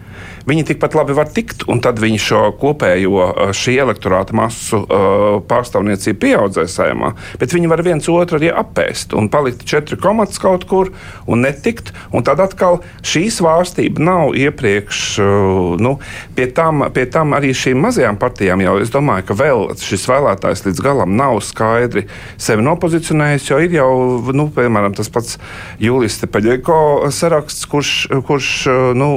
[0.49, 6.21] viņi tikpat labi var tikt, un tad viņi šo kopējo šī elektorāta masu uh, pārstāvniecību
[6.23, 10.92] pieaudzēs saimā, bet viņi var viens otru arī apēst un palikt četri komats kaut kur
[11.31, 12.72] un netikt, un tad atkal
[13.07, 15.97] šī svārstība nav iepriekš, uh, nu,
[16.37, 20.65] pie tam, pie tam arī šīm mazajām partijām jau es domāju, ka vēl šis vēlētājs
[20.69, 22.07] līdz galam nav skaidri
[22.41, 23.93] sevi nopozicionējis, jo ir jau,
[24.35, 25.39] nu, piemēram, tas pats
[25.83, 26.79] Jūlijas Tepaļeko
[27.13, 27.93] saraksts, kurš,
[28.29, 28.51] kurš
[28.99, 29.11] nu,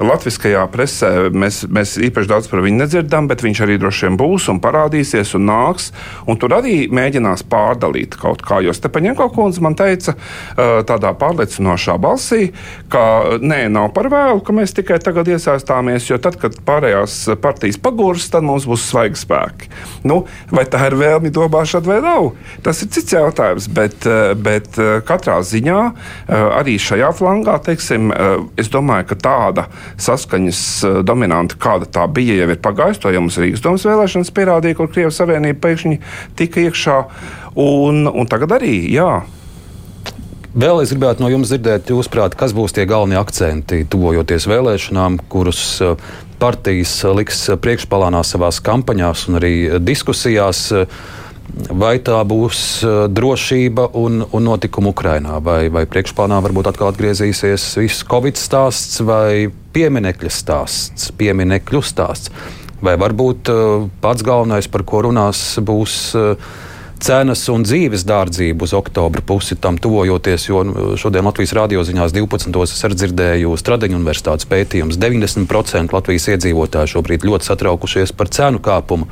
[0.00, 4.48] latviskajā presē mēs, mēs īpaši daudz par viņu nedzirdam, bet viņš arī droši vien būs
[4.52, 5.90] un parādīsies un nāks.
[6.28, 8.60] Un tur arī mēģinās pārdalīt kaut kā.
[8.64, 10.14] Jo Stepaņēko kundze man teica
[10.56, 12.50] tādā pārliecinošā balsī,
[12.92, 17.80] ka nē, nav par vēlu, ka mēs tikai tagad iesaistāmies, jo tad, kad pārējās partijas
[17.82, 19.70] pagūrs, tad mums būs svaigi spēki.
[20.08, 20.22] Nu,
[20.54, 22.30] vai tā ir vēlme domāšana vai nav?
[22.64, 24.08] Tas ir cits jautājums, bet,
[24.42, 25.80] bet katrā ziņā
[26.28, 28.12] arī šajā flangā, teiksim,
[28.58, 33.02] es domāju, ka tāda saskaņa saskaņas eh, dominanta, kāda tā bija, jau ir pagājusi.
[33.02, 35.98] To jau mums Rīgas domas vēlēšanas pierādīja, kur Krievijas Savienība pēkšņi
[36.36, 36.98] tika iekšā.
[37.58, 39.22] Un, un tagad arī, jā.
[40.56, 45.60] Vēl es gribētu no jums dzirdēt, jūsuprāt, kas būs tie galvenie akcenti, tuvojoties vēlēšanām, kurus
[45.84, 45.98] eh,
[46.40, 50.70] partijas liks priekšplānā savās kampaņās un arī diskusijās.
[51.48, 52.58] Vai tā būs
[53.08, 59.48] drošība un, un notikuma Ukrajinā, vai, vai priekšplānā varbūt atkal atgriezīsies viss Covid stāsts vai
[59.72, 62.28] pieminekļa stāsts, pieminekļu stāsts,
[62.84, 63.48] vai varbūt
[64.04, 66.52] pats galvenais, par ko runās, būs uh,
[67.02, 72.14] cenas un dzīves dārdzība uz oktobra pusi tam tuvojoties, jo nu, šodien Latvijas radio ziņās
[72.14, 72.62] 12.
[72.64, 74.98] es arī dzirdēju Stradeņu universitātes pētījums.
[75.00, 79.08] 90% Latvijas iedzīvotāji šobrīd ļoti satraukušies par cenu kāpumu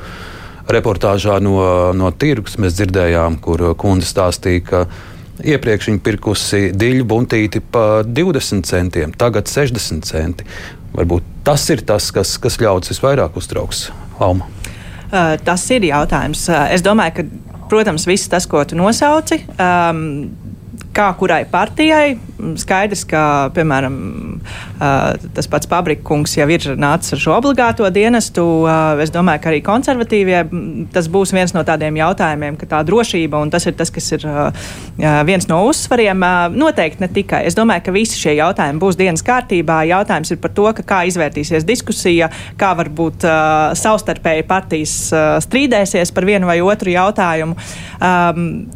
[0.71, 1.59] reportāžā no,
[1.95, 4.83] no tirgus mēs dzirdējām, kur kundze stāstīja, ka
[5.45, 10.47] iepriekš viņa pirkusi diļu buntīti par 20 centiem, tagad 60 centi.
[10.97, 13.87] Varbūt tas ir tas, kas, kas ļaudis visvairāk uztrauks
[14.19, 14.47] Alma.
[15.07, 16.41] Uh, tas ir jautājums.
[16.51, 20.03] Uh, es domāju, ka, protams, viss tas, ko tu nosauci, um,
[20.97, 22.17] kā kurai partijai.
[22.37, 23.21] Skaidrs, ka,
[23.55, 23.95] piemēram,
[25.33, 28.43] tas pats Pabrikungs jau ir nācis ar šo obligāto dienestu.
[29.01, 30.43] Es domāju, ka arī konservatīvie
[30.93, 34.25] tas būs viens no tādiem jautājumiem, ka tā drošība un tas ir tas, kas ir
[35.27, 36.25] viens no uzsvariem.
[36.57, 37.41] Noteikti ne tikai.
[37.49, 39.79] Es domāju, ka visi šie jautājumi būs dienas kārtībā.
[39.89, 43.25] Jautājums ir par to, kā izvērtīsies diskusija, kā varbūt
[43.81, 44.95] savstarpēji partijas
[45.47, 47.57] strīdēsies par vienu vai otru jautājumu.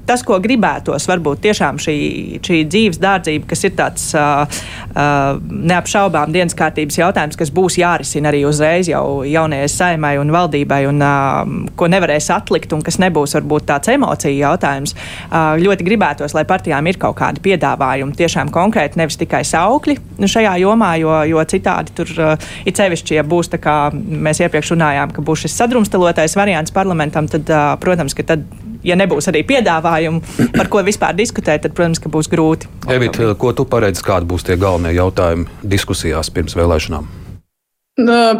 [0.09, 1.97] Tas, ko gribētos, varbūt tiešām šī
[2.43, 4.43] šī dzīves dārdzība, kas ir tāds uh,
[4.91, 10.81] uh, neapšaubām dienas kārtības jautājums, kas būs jārisina arī uzreiz jau jaunajai saimai un valdībai,
[10.89, 11.41] un uh,
[11.79, 14.95] ko nevarēs atlikt, un kas nebūs varbūt tāds emociju jautājums.
[15.29, 19.97] Uh, ļoti gribētos, lai partijām ir kaut kādi piedāvājumi, tiešām konkrēti, nevis tikai saukļi
[20.31, 24.75] šajā jomā, jo, jo citādi tur uh, ir sevišķi, ja būs tā kā mēs iepriekš
[24.75, 28.45] runājām, ka būs šis sadrumstalotais variants parlamentam, tad, uh, protams, ka tad
[28.87, 32.69] ja nebūs arī piedāvājumu, par ko vispār diskutēt, tad, protams, būs grūti.
[32.91, 37.09] Evita, ko tu paredzi, kādi būs tie galvenie jautājumi diskusijās pirms vēlēšanām?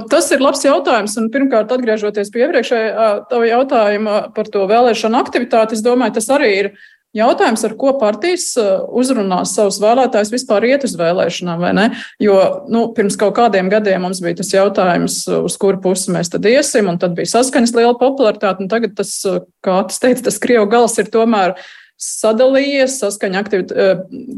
[0.09, 1.17] Tas ir labs jautājums.
[1.19, 3.09] Un pirmkārt, atgriežoties pie iepriekšējā
[3.51, 6.71] jautājuma par to vēlēšanu aktivitāti, es domāju, tas arī ir
[7.11, 11.87] Jautājums, ar ko partijas uh, uzrunās savus vēlētājus, vispār iet uz vēlēšanām, vai ne?
[12.23, 12.37] Jo
[12.71, 16.47] nu, pirms kaut kādiem gadiem mums bija tas jautājums, uh, uz kuru pusi mēs tad
[16.47, 18.69] iesim, un tad bija saskaņas liela popularitāte.
[18.71, 21.57] Tagad tas, uh, kā tas teica, tas Krievu gals ir tomēr
[22.01, 23.43] sadalījies, saskaņa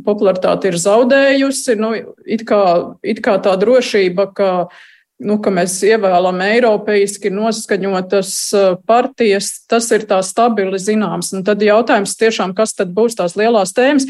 [0.04, 1.78] popularitāte ir zaudējusi.
[1.78, 1.94] Nu,
[2.26, 2.64] it, kā,
[3.06, 4.50] it kā tā drošība, ka
[5.22, 11.34] nu, ka mēs ievēlam eiropeiski noskaņotas eh, partijas, tas ir tā stabili zināms.
[11.38, 14.08] Un tad jautājums tiešām, kas tad būs tās lielās tēmas?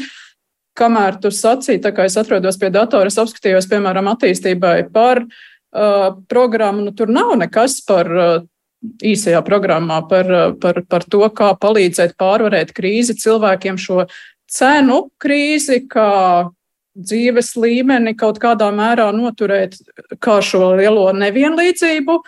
[0.74, 6.16] Kamēr tu sacīji, tā kā es atrodos pie datora, es apskatījos, piemēram, attīstībai par uh,
[6.26, 8.32] programmu, nu tur nav nekas par uh,
[9.04, 14.04] īsajā programmā par, par, par to, kā palīdzēt pārvarēt krīzi cilvēkiem šo
[14.50, 16.50] cenu krīzi, kā
[16.94, 19.76] dzīves līmeni kaut kādā mērā noturēt
[20.22, 22.18] kā šo lielo nevienlīdzību,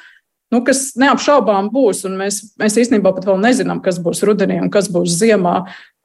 [0.54, 2.04] nu, kas neapšaubām būs.
[2.10, 5.56] Mēs, mēs īstenībā pat vēl nezinām, kas būs rudenī un kas būs ziemā.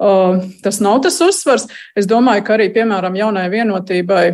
[0.01, 1.67] Uh, tas nav tas uzsvars.
[1.97, 4.25] Es domāju, ka arī, piemēram, jaunai vienotībai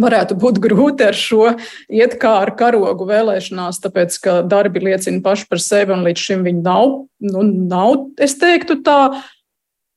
[0.00, 1.50] varētu būt grūti ar šo
[1.92, 6.46] iet kā ar karogu vēlēšanās, tāpēc ka darbi liecina paši par sevi un līdz šim
[6.48, 6.94] viņi nav,
[7.28, 9.00] nu, nav es teiktu tā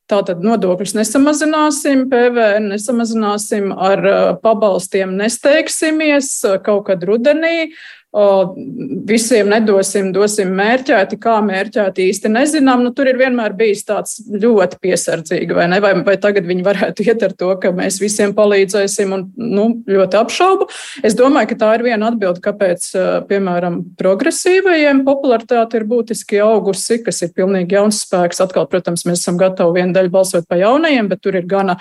[0.05, 4.03] Tātad nodokļus nesamazināsim, PVN nesamazināsim, ar
[4.43, 6.29] pabalstiem nesteigsimies
[6.65, 7.71] kaut kad rudenī
[8.15, 12.85] visiem nedosim, dosim mērķēti, kā mērķēti īsti nezinām.
[12.85, 15.81] Nu, tur ir vienmēr bijis tāds ļoti piesardzīgi, vai ne?
[15.83, 20.19] Vai, vai tagad viņi varētu iet ar to, ka mēs visiem palīdzēsim un nu, ļoti
[20.21, 20.69] apšaubu.
[21.03, 22.87] Es domāju, ka tā ir viena atbilde, kāpēc,
[23.27, 28.39] piemēram, progresīvajiem popularitāte ir būtiski augusi, kas ir pilnīgi jauns spēks.
[28.47, 31.79] Atkal, protams, mēs esam gatavi vienu daļu balsot pa jaunajiem, bet tur ir gana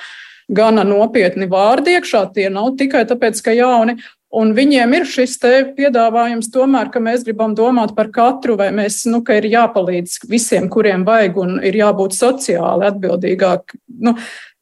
[0.53, 2.27] gana nopietni vārdi iekšā.
[2.35, 3.97] Tie nav tikai tāpēc, ka jauni.
[4.35, 5.37] Un viņiem ir šis
[5.77, 10.67] piedāvājums, tomēr, ka mēs gribam domāt par katru, vai mēs, nu, ka ir jāpalīdz visiem,
[10.73, 13.77] kuriem vajag, un ir jābūt sociāli atbildīgāk.
[14.03, 14.17] Nu,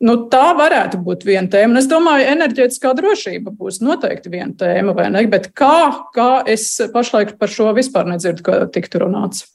[0.04, 1.72] nu, tā varētu būt viena tēma.
[1.72, 5.24] Un es domāju, enerģētiskā drošība būs noteikti viena tēma, vai ne?
[5.32, 9.46] Bet kā, kā es pašlaik par šo vispār nedzirdu, ka tiktu runāts?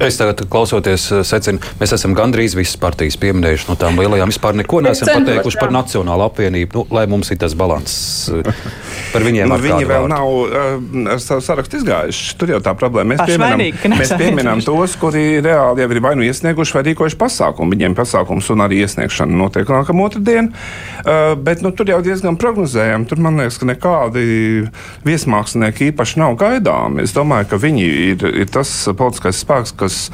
[0.00, 4.30] Es tagad, klausoties, eh, secinu, mēs esam gandrīz visas partijas pieminējuši no tām lielajām.
[4.32, 7.96] Vispār neko neesam pateikuši par Nacionālo apvienību, nu, lai mums ir tas līdzsvars.
[8.40, 8.54] Eh,
[9.12, 10.08] par viņiem nu, viņi vēl vārdu.
[10.08, 12.36] nav uh, ar savu sarakstu izgājuši.
[12.40, 13.12] Tur jau tā problēma.
[13.12, 17.76] Mēs pieminam, mēs pieminam tos, kuri reāli jau ir vai nu iesnieguši vai rīkojuši pasākumu.
[17.76, 20.48] Viņiem pasākums un arī iesniegšana notiek nākamā otrdiena.
[21.04, 23.08] Uh, bet nu, tur jau diezgan prognozējami.
[23.10, 24.24] Tur man liekas, ka nekādi
[25.04, 27.04] viesmākslinieki īpaši nav gaidāmi.
[27.04, 30.10] Es domāju, ka viņi ir, ir tas politiskais spēks, kas kas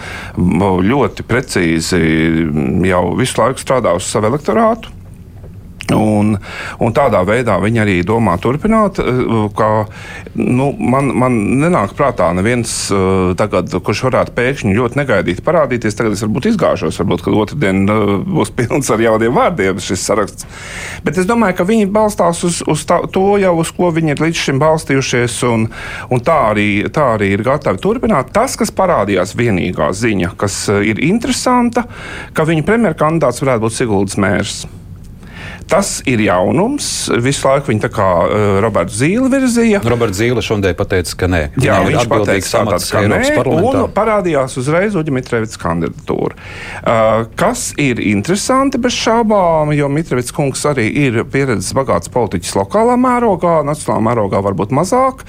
[0.86, 2.00] ļoti precīzi
[2.88, 4.92] jau visu laiku strādā uz savu elektorātu.
[5.94, 6.32] Un,
[6.82, 8.98] un tādā veidā viņi arī domā turpināt.
[8.98, 9.68] Eh, ka,
[10.34, 15.94] nu, man, man nenāk prātā neviens, eh, tagad, kurš varētu pēkšņi ļoti negaidīti parādīties.
[15.98, 20.48] Tagad es varbūt izgāžos, varbūt otrdien eh, būs pilns ar jauniem vārdiem šis saraksts.
[21.06, 24.24] Bet es domāju, ka viņi balstās uz, uz tā, to jau, uz ko viņi ir
[24.26, 25.68] līdz šim balstījušies, un,
[26.10, 28.32] un tā, arī, tā arī ir gatavi turpināt.
[28.34, 31.86] Tas, kas parādījās vienīgā ziņa, kas ir interesanta,
[32.34, 34.64] ka viņa premjerkandidāts varētu būt Siguldas mērs.
[35.66, 36.88] Tas ir jaunums.
[37.22, 39.80] Visu laiku viņi tā kā uh, Roberts Zīle virzīja.
[39.86, 41.42] Roberts Zīle šodien pateica, ka nē.
[41.62, 46.36] Jā, viņš pateica, tātad, ka nē, un parādījās uzreiz Uģa Mitrevits kandidatūra.
[46.36, 52.94] Uh, kas ir interesanti bez šaubām, jo Mitrevits kungs arī ir pieredzes bagāts politiķis lokālā
[53.00, 55.26] mērogā, nacionālā mērogā varbūt mazāk,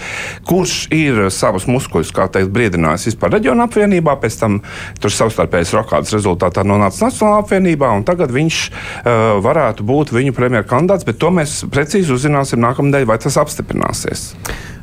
[0.47, 4.61] kurš ir savus muskuļus, kā teikt, briedinājis vispār reģionu apvienībā, pēc tam
[5.01, 9.11] tur savstarpējas rokādas rezultātā nonāca Nacionālā apvienībā, un tagad viņš uh,
[9.43, 14.29] varētu būt viņu viņu premjeras kandidāts, bet to mēs precīzi uzzināsim nākamnedēļ, vai tas apstiprināsies.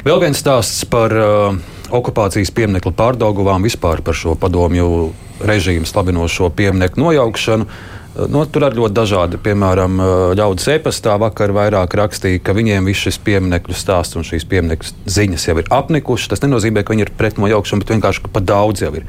[0.05, 1.57] Vēl viens stāsts par uh,
[1.95, 5.13] okupācijas pieminiektu pārdauguvām, vispār par šo padomju
[5.45, 7.69] režīmu slavinošo pieminiektu nojaukšanu.
[7.69, 9.39] Uh, no, tur ir ļoti dažādi.
[9.43, 14.47] Piemēram, uh, ļaudis e-pastā vakar vairāk rakstīja, ka viņiem viss šis pieminiektu stāsts un šīs
[14.51, 16.31] pieminiektu ziņas jau ir apnikušas.
[16.33, 19.09] Tas nenozīmē, ka viņi ir pret nojaukšanu, bet vienkārši pat daudz jau ir.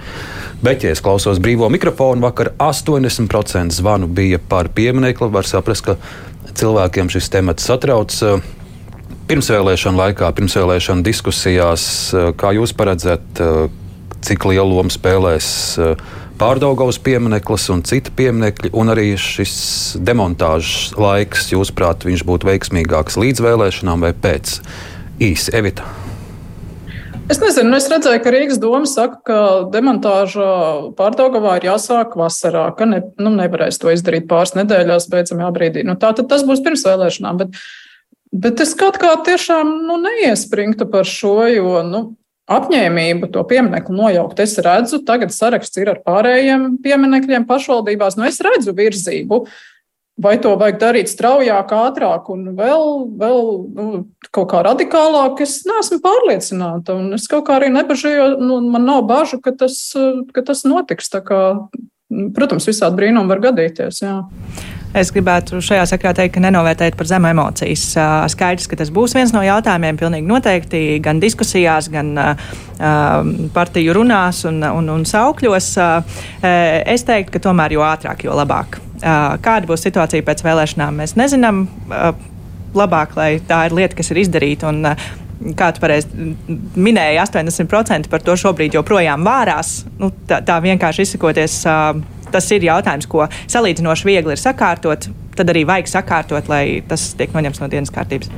[0.65, 5.29] Bet, ja es klausos brīvo mikrofonu, vakar 80% zvanu bija par pieminiektu.
[5.33, 5.97] Var saprast, ka
[6.55, 8.13] cilvēkiem šis temats satrauc.
[9.25, 11.85] pirmsvēlēšana laikā, pirmsvēlēšana diskusijās,
[12.37, 13.41] kā jūs paredzat,
[14.25, 15.47] cik lielu lomu spēlēs
[16.39, 19.55] pārdaugavas piemineklis un citi pieminekļi, un arī šis
[20.03, 24.59] demontāžas laiks, jūsuprāt, viņš būtu veiksmīgāks līdz vēlēšanām vai pēc
[25.23, 25.87] īsi Evita?
[27.25, 29.37] Es nezinu, nu es redzēju, ka Rīgas doma saka, ka
[29.73, 30.49] demontāža
[30.97, 35.85] pārdaugavā ir jāsāk vasarā, ka ne, nu, nevarēs to izdarīt pāris nedēļās, beidzamajā brīdī.
[35.87, 37.39] Nu, tā tad tas būs pirms vēlēšanām.
[37.41, 37.57] Bet,
[38.45, 42.03] bet es kaut kā tiešām nu, neiespringtu par šo, jo nu,
[42.51, 44.41] apņēmību to pieminiektu nojaukt.
[44.43, 48.19] Es redzu, tagad saraksts ir ar pārējiem pieminekļiem pašvaldībās.
[48.19, 49.45] Nu, es redzu virzību.
[50.21, 52.85] Vai to vajag darīt straujāk, ātrāk un vēl,
[53.19, 53.41] vēl
[53.75, 53.87] nu,
[54.31, 56.95] kaut kā radikālāk, es neesmu pārliecināta.
[57.17, 59.75] Es kaut kā arī nebažījos, nu, man nav bažu, ka tas,
[60.31, 61.11] ka tas notiks.
[61.25, 61.41] Kā,
[62.37, 63.99] protams, visādi brīnumi var gadīties.
[64.05, 64.21] Jā.
[64.95, 67.83] Es gribētu šajā sakrā teikt, ka nenovērtēt par zemu emocijas.
[68.31, 72.13] Skaidrs, ka tas būs viens no jautājumiem, pilnīgi noteikti gan diskusijās, gan
[73.55, 75.67] partiju runās un, un, un saukļos.
[76.95, 78.79] Es teiktu, ka tomēr jo ātrāk, jo labāk.
[79.03, 81.65] Kāda būs situācija pēc vēlēšanām, mēs nezinām.
[82.75, 84.71] Labāk, lai tā ir lieta, kas ir izdarīta.
[84.71, 84.95] Un,
[85.59, 86.31] kā tu pareizi
[86.79, 89.81] minēji, 80% par to šobrīd joprojām vārās.
[89.99, 91.59] Nu, tā, tā vienkārši izsakoties.
[91.67, 95.09] Uh, tas ir jautājums, ko salīdzinoši viegli ir sakārtot.
[95.35, 98.31] Tad arī vajag sakārtot, lai tas tiek noņemts no dienas kārtības.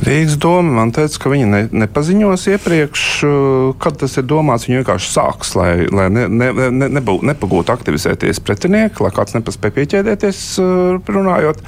[0.00, 4.64] Rīgas doma man teica, ka viņi ne, nepaziņos iepriekš, uh, kad tas ir domāts.
[4.68, 9.76] Viņi vienkārši sāks, lai, lai ne, ne, ne, nebū, nepagūtu aktivizēties pretinieki, lai kāds nepaspēja
[9.76, 11.60] pieķēdēties uh, runājot.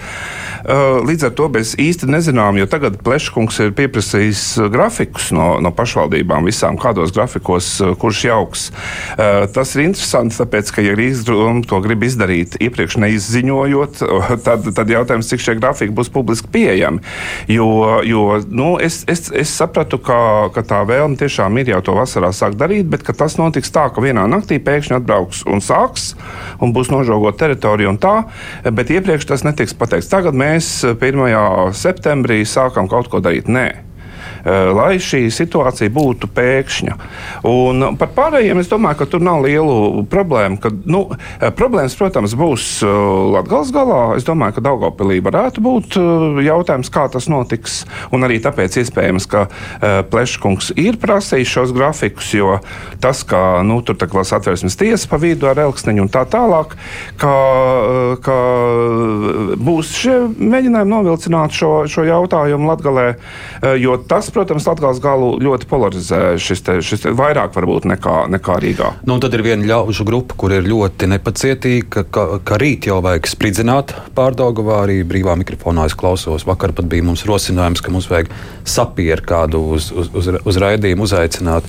[0.65, 5.75] Uh, līdz ar to mēs īsti nezinām, jo tagad Pleškungs ir pieprasījis grafikus no, no
[5.77, 7.69] pašvaldībām, visām kādos grafikos,
[8.01, 8.65] kurš jauks.
[9.17, 14.03] Tas ir interesanti, tāpēc, ka, ja Rīgas doma to grib izdarīt iepriekš neizziņojot,
[14.47, 17.03] tad, tad jautājums, cik šie grafiki būs publiski pieejami.
[17.51, 17.69] Jo,
[18.07, 20.17] jo Jo nu, es, es, es sapratu, ka,
[20.55, 24.05] ka tā vēlme tiešām ir jau to vasarā sākt darīt, bet tas notiks tā, ka
[24.05, 26.13] vienā naktī pēkšņi atbrauks un sāks
[26.63, 28.15] un būs nožogot teritoriju un tā,
[28.71, 30.13] bet iepriekš tas netiks pateikts.
[30.13, 31.75] Tagad mēs 1.
[31.75, 33.51] septembrī sākam kaut ko darīt.
[33.51, 33.84] Nē.
[34.45, 36.95] Eh, lai šī situācija būtu pēkšņa.
[37.49, 40.59] Un par pārējiem es domāju, ka tur nav lielu problēmu.
[40.61, 41.07] Ka, nu,
[41.41, 42.91] eh, problēmas, protams, būs eh,
[43.33, 44.03] Latvijas galā.
[44.19, 45.97] Es domāju, ka Daugopilī varētu būt
[46.45, 47.85] jautājums, kā tas notiks.
[48.13, 49.47] Un arī tāpēc iespējams, ka
[50.11, 52.59] Pleškungs ir prasījis šos grafikus, jo
[53.01, 56.75] tas, ka nu, tur tā klās atvērsmes tiesa pa vidu ar Elksniņu un tā tālāk,
[57.21, 57.35] ka,
[58.25, 58.37] ka
[59.57, 63.07] būs šie mēģinājumi novilcināt šo, šo jautājumu Latgalē,
[63.81, 66.21] jo tas, protams, Latvijas galu ļoti polarizē.
[66.43, 68.91] Šis, te, šis te vairāk varbūt nekā, nekā Rīgā.
[69.09, 73.29] Nu, tad ir viena ļaužu grupa, kur ir ļoti nepacietīga, ka, ka rīt jau vajag
[73.31, 74.83] spridzināt pārdaugavā.
[74.85, 76.47] Arī brīvā mikrofonā es klausos.
[76.49, 78.33] Vakar pat bija mums rosinājums, ka mums vajag
[78.69, 81.69] sapieru kādu uz, uz, uz, uz raidījumu uzaicināt.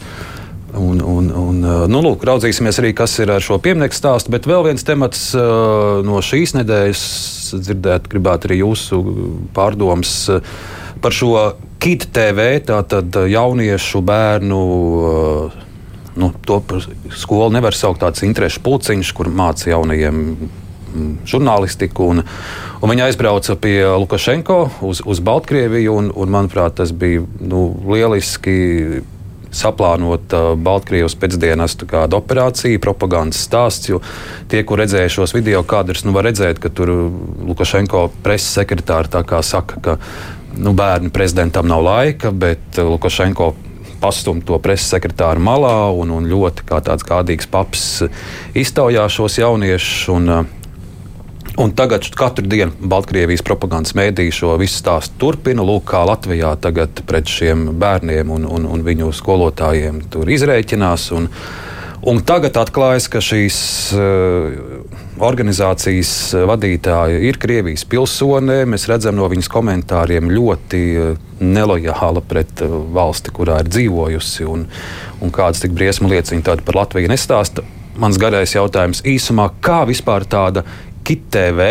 [0.76, 4.34] Un, un, un, nu, lūk, raudzīsimies arī, kas ir ar šo pieminiektu stāstu.
[4.34, 7.04] Bet vēl viens temats no šīs nedēļas,
[7.56, 9.00] dzirdēt, gribētu arī jūsu
[9.56, 10.18] pārdomas
[11.04, 11.38] par šo
[11.82, 14.60] KIT TV, tātad uh, jauniešu bērnu.
[15.00, 15.64] Uh,
[16.16, 16.62] nu, to
[17.12, 22.12] skolu nevar saukt par tādu interešu pulciņš, kur māca jaunajiem mm, žurnālistiku.
[22.14, 22.24] Un,
[22.80, 29.04] un viņa aizbrauca pie Lukašenko uz, uz Baltkrieviju, un, un manuprāt, tas bija nu, lieliski
[29.56, 31.78] saplānota uh, Baltkrievijas pēcdienas
[32.18, 33.92] operācija, propagandas stāsts.
[34.52, 36.92] Tie, kur redzēja šos video kadrus, nu var redzēt, ka tur
[37.46, 39.12] Lukašenko preses sekretāri
[39.46, 39.98] saka, ka
[40.58, 43.54] nu, bērnu prezidentam nav laika, bet uh, Lukašenko
[44.02, 48.04] pastum to preses sekretāru malā un, un ļoti kā tāds kādīgs paps
[48.54, 50.06] iztaujā šos jauniešus.
[50.14, 50.65] Un, uh,
[51.56, 55.64] Un tagad katru dienu Baltkrievijas propagandas mēdī šo visu stāstu turpina.
[55.64, 61.06] Lūk, kā Latvijā tagad pret šiem bērniem un, un, un viņu skolotājiem tur izrēķinās.
[61.16, 61.30] Un,
[62.12, 63.60] un tagad atklājas, ka šīs
[63.96, 66.12] uh, organizācijas
[66.50, 68.66] vadītāja ir Krievijas pilsone.
[68.68, 74.68] Mēs redzam no viņas komentāriem ļoti eh, nelojāla pret eh, valsti, kurā ir dzīvojusi, un,
[75.24, 77.64] un kādas tik briesmu lietas viņa par Latviju nestāsta.
[77.96, 80.66] Mans garais jautājums īsumā, kā vispār tāda
[81.06, 81.62] KITV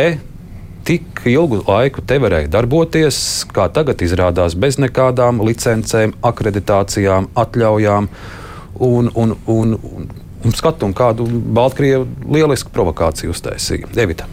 [0.84, 3.18] tik ilgu laiku te varēja darboties,
[3.54, 8.10] kā tagad izrādās bez nekādām licencēm, akreditācijām, atļaujām.
[8.84, 10.06] Un, un, un, un
[10.44, 13.90] un skatu, un kādu Baltkrievu lielisku provokāciju uztaisīja.
[13.94, 14.28] Devita.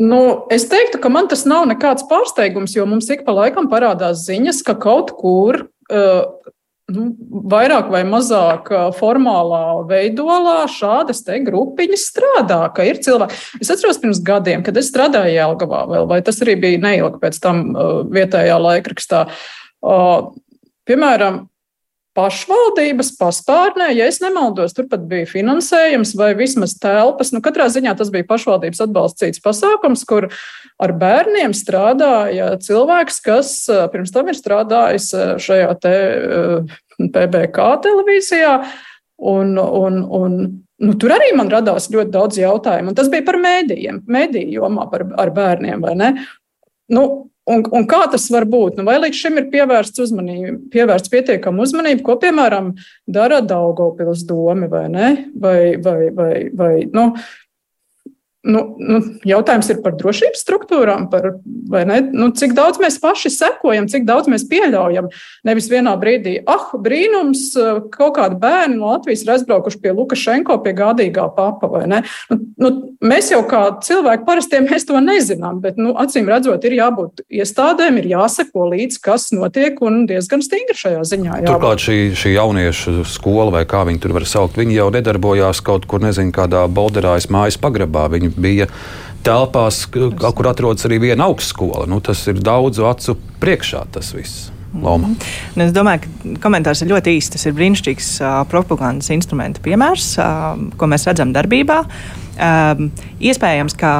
[0.00, 4.24] Nu, es teiktu, ka man tas nav nekāds pārsteigums, jo mums ik pa laikam parādās
[4.26, 6.24] ziņas, ka kaut kur uh,
[6.92, 7.06] nu,
[7.50, 8.68] vairāk vai mazāk
[8.98, 12.60] formālā veidolā šādas grupiņas strādā.
[12.84, 13.40] Ir cilvēki.
[13.64, 17.40] Es atceros pirms gadiem, kad es strādāju Jelgavā, vēl, vai tas arī bija neilgi pēc
[17.44, 17.66] tam
[18.12, 19.24] vietējā laikrakstā.
[20.84, 21.44] Piemēram,
[22.14, 27.32] pašvaldības paspārnē, ja es nemaldos, turpat bija finansējums vai vismaz telpas.
[27.34, 30.28] Nu, katrā ziņā tas bija pašvaldības atbalstīts pasākums, kur
[30.82, 33.52] ar bērniem strādāja cilvēks, kas
[33.92, 35.10] pirms tam ir strādājis
[35.42, 35.96] šajā te
[36.98, 38.54] PBK televīzijā.
[39.24, 40.40] Un, un, un,
[40.82, 42.92] nu, tur arī man radās ļoti daudz jautājumu.
[42.92, 45.86] Un tas bija par mēdījiem, mēdīju jomā par, ar bērniem.
[46.94, 47.04] Nu,
[47.44, 48.78] Un, un kā tas var būt?
[48.78, 52.70] Nu, vai līdz šim ir pievērsts, uzmanību, pievērsts pietiekama uzmanība, ko, piemēram,
[53.04, 55.10] dara Daugopils domi vai ne?
[55.36, 57.10] Vai, vai, vai, vai, nu,
[58.44, 61.30] Nu, nu, jautājums ir par drošības struktūrām, par,
[62.12, 65.08] nu, cik daudz mēs paši sekojam, cik daudz mēs pieļaujam.
[65.48, 67.46] Nevis vienā brīdī, ah, brīnums,
[67.94, 71.70] kaut kādi bērni no Latvijas ir aizbraukuši pie Lukašenko, pie gādīgā papa.
[71.88, 72.02] Nu,
[72.60, 77.96] nu, mēs jau kā cilvēki parasti to nezinām, bet nu, acīm redzot, ir jābūt iestādēm,
[78.02, 81.40] ir jāseko līdzi, kas notiek, un diezgan stingri šajā ziņā.
[81.40, 81.48] Jābūt.
[81.48, 85.88] Turklāt šī, šī jauniešu skola, vai kā viņi tur var saukt, viņi jau nedarbojās kaut
[85.88, 88.06] kur, nezinu, kādā bolderājas mājas pagrabā.
[88.12, 88.68] Viņi bija
[89.24, 91.86] telpās, kur atrodas arī viena augstskola.
[91.88, 94.50] Nu, tas ir daudzu acu priekšā tas viss.
[94.74, 95.06] Loma.
[95.06, 95.62] Mm -hmm.
[95.62, 97.30] Es domāju, ka komentārs ir ļoti īsts.
[97.30, 101.78] Tas ir brīnišķīgs uh, propagandas instrumenta piemērs, uh, ko mēs redzam darbībā.
[101.80, 102.88] Uh, Um,
[103.22, 103.92] iespējams, ka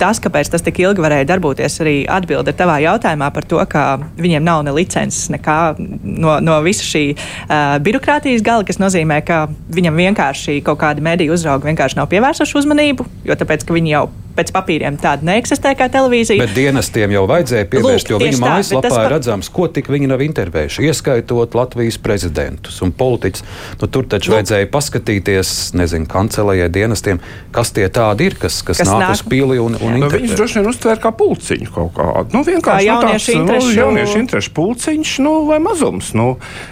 [0.00, 3.84] tas, kāpēc tas tik ilgi varēja darboties, arī atbild ar tavā jautājumā par to, ka
[4.18, 9.44] viņiem nav ne licences, nekā no, no visa šī uh, birokrātijas gala, kas nozīmē, ka
[9.74, 14.08] viņam vienkārši kaut kādi mediju uzraugi vienkārši nav pievērsuši uzmanību, jo tāpēc, ka viņi jau
[14.38, 16.42] pēc papīriem tāda neeksistē kā televīzija.
[16.42, 20.22] Bet dienestiem jau vajadzēja pievērst, Lūk, jo viņu mājaslapā ir redzams, ko tik viņi nav
[20.24, 23.44] intervējuši, ieskaitot Latvijas prezidentus un politiķus.
[23.80, 24.38] Nu, tur taču Lūk.
[24.38, 27.22] vajadzēja paskatīties, nezinu, kancelējai dienestiem,
[27.54, 30.34] kas tie tādi ir, kas, kas, kas nāk, nāk uz pili un, un nu, viņus
[30.36, 32.34] droši vien uztvēr kā pulciņu kaut kādu.
[32.36, 36.12] Nu, vienkārši kā jauniešu nu, tāds, nu, jauniešu interešu pulciņš nu, vai mazums.
[36.18, 36.28] Nu,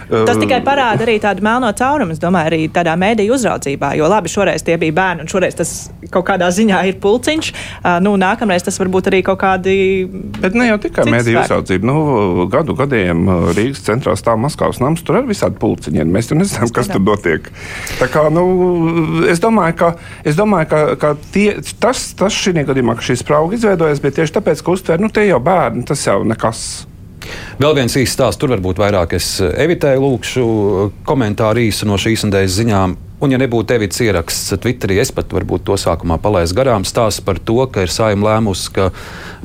[0.07, 4.09] Tas uh, tikai parāda arī tādu melno caurumu, es domāju, arī tādā mēdīju uzraudzībā, jo
[4.11, 5.73] labi, šoreiz tie bija bērni un šoreiz tas
[6.13, 7.51] kaut kādā ziņā ir pulciņš.
[7.81, 9.75] Uh, nu, nākamreiz tas var būt arī kaut kādi.
[10.39, 11.89] Bet ne jau tikai mediju uzraudzība.
[11.89, 11.97] Nu,
[12.53, 13.25] gadu gadiem
[13.57, 16.05] Rīgas centrā stāv Maskavas nams, tur ir visādi pulciņi.
[16.07, 17.51] Mēs tur nezinām, kas tur notiek.
[17.99, 18.45] Tā kā, nu,
[19.31, 19.91] es domāju, ka,
[20.27, 21.49] es domāju, ka, ka tie,
[21.81, 25.27] tas, tas šī gadījumā, ka šī sprauga izveidojas, bet tieši tāpēc, ka uztver, nu, tie
[25.29, 26.61] jau bērni, tas jau nekas.
[27.59, 30.45] Vēl viens īsts stāsts, tur varbūt vairāk es evitēju, lūkšu
[31.07, 32.95] komentāru īsu no šīs nedēļas ziņām.
[33.17, 37.39] Un, ja nebūtu Evits ieraksts Twitterī, es pat varbūt to sākumā palaistu garām, stāsts par
[37.41, 38.91] to, ka ir saima lēmusi, ka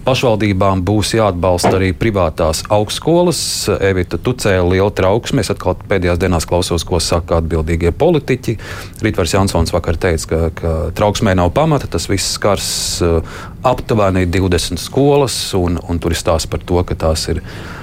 [0.05, 3.41] pašvaldībām būs jāatbalsta arī privātās augstskolas.
[3.81, 5.41] Evita tucēla liela trauksme.
[5.41, 8.59] Es atkal pēdējās dienās klausos, ko saka atbildīgie politiķi.
[9.07, 11.89] Rītvars Jansons vakar teica, ka, ka trauksmē nav pamata.
[11.89, 12.69] Tas viss skars
[13.07, 17.82] uh, aptuveni 20 skolas, un, un tur ir stāsts par to, ka tās ir Eh,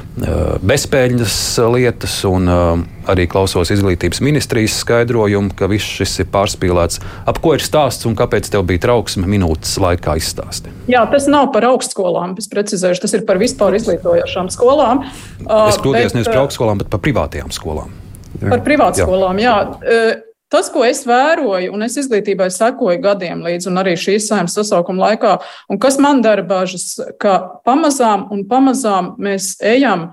[0.65, 1.35] bezpēļņas
[1.73, 2.49] lietas, un
[3.09, 7.01] arī klausos izglītības ministrijas skaidrojumu, ka viss šis ir pārspīlēts.
[7.29, 10.75] Ap ko ir stāsts un kāpēc tev bija trauksme minūtes laikā izstāstīt?
[10.91, 15.05] Jā, tas nav par augstskolām, es precizēšu, tas ir par vispār izglītojošām skolām.
[15.41, 17.93] Es kļūdījos nevis par augstskolām, bet par privātajām skolām.
[18.39, 19.55] Par privātskolām, jā.
[19.83, 20.17] jā.
[20.49, 25.11] Tas, ko es vēroju, un es izglītībai sekoju gadiem līdzi, un arī šīs saimnes sasaukuma
[25.11, 25.35] laikā,
[25.69, 30.07] un kas man dara bažas, ka pamazām un pamazām mēs ejam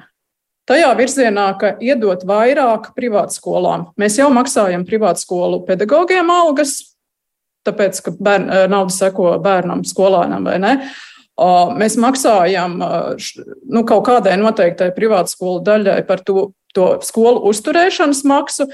[0.69, 3.95] tajā virzienā, ka iedot vairāk privātskolām.
[3.97, 6.79] Mēs jau maksājam privātskolu pedagogiem algas,
[7.65, 10.75] tāpēc, ka bērn, nauda seko bērnam, skolēnam vai ne.
[11.81, 18.69] Mēs maksājam nu, kaut kādai noteiktai privātskolu daļai par to, to skolu uzturēšanas maksu.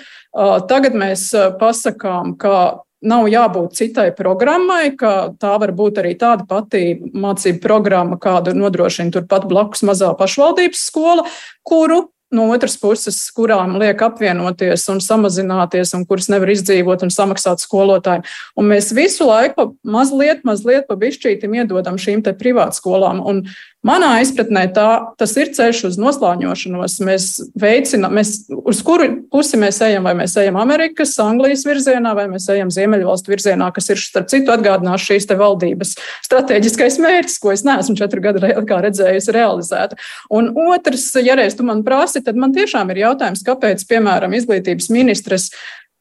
[0.68, 1.28] Tagad mēs
[1.60, 8.18] pasakām, ka nav jābūt citai programmai, ka tā var būt arī tāda pati mācību programma,
[8.22, 11.26] kādu nodrošina turpat blakus mazā pašvaldības skola,
[11.66, 17.60] kuru no otras puses, kurām liek apvienoties un samazināties, un kuras nevar izdzīvot un samaksāt
[17.60, 18.24] skolotājiem.
[18.56, 23.20] Un mēs visu laiku mazliet, mazliet pa bišķītim iedodam šīm te privātskolām.
[23.20, 23.44] Un
[23.82, 27.00] Manā izpratnē tā, tas ir ceļš uz noslāņošanos.
[27.02, 27.24] Mēs
[27.58, 32.46] veicinām, mēs, uz kuru pusi mēs ejam, vai mēs ejam Amerikas, Anglijas virzienā, vai mēs
[32.54, 35.96] ejam Ziemeļvalstu virzienā, kas ir, starp citu, atgādinās šīs te valdības
[36.28, 39.98] strateģiskais mērķis, ko es neesmu četru gadu laikā redzējusi realizēt.
[40.30, 44.92] Un otrs, ja reiz tu man prasi, tad man tiešām ir jautājums, kāpēc, piemēram, izglītības
[44.94, 45.50] ministrs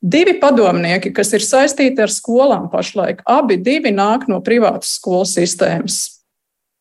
[0.01, 6.20] Divi padomnieki, kas ir saistīti ar skolām pašlaik, abi divi nāk no privātas skolu sistēmas.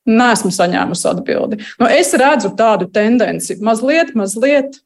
[0.08, 1.58] Nesmu saņēmusi atbildi.
[1.80, 4.78] Nu, es redzu tādu tendenci mazliet, mazliet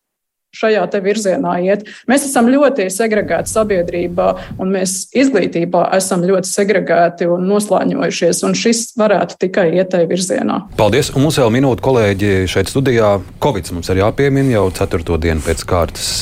[0.55, 1.84] šajā virzienā iet.
[2.11, 4.28] Mēs esam ļoti segregēti sabiedrībā,
[4.62, 10.61] un mēs izglītībā esam ļoti segregēti un noslāņojušies, un šis varētu tikai iet tajā virzienā.
[10.78, 11.12] Paldies!
[11.14, 13.16] Un mums vēl minūte, kolēģi, šeit studijā.
[13.42, 16.12] Covid mums ir jāpiemina jau ceturto dienu pēc kārtas.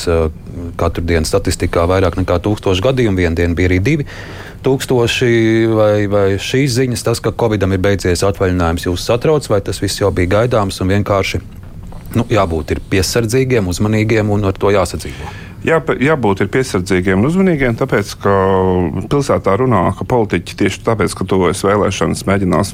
[0.77, 4.09] Katru dienu statistikā vairāk nekā tūkstoši gadījumu, vienu dienu bija arī divi
[4.63, 5.31] tūkstoši,
[5.75, 9.99] vai, vai šīs ziņas, tas, ka Covidam ir beidzies atvaļinājums, jūs satrauc, vai tas viss
[9.99, 11.41] jau bija gaidāms un vienkārši
[12.19, 15.31] nu, jābūt piesardzīgiem, uzmanīgiem un ar to jāsadzīvo.
[15.63, 18.31] Jā, jābūt piesardzīgiem un uzmanīgiem, tāpēc, ka
[19.11, 22.73] pilsētā runā, ka politiķi tieši tāpēc, ka tuvojas vēlēšanas, mēģinās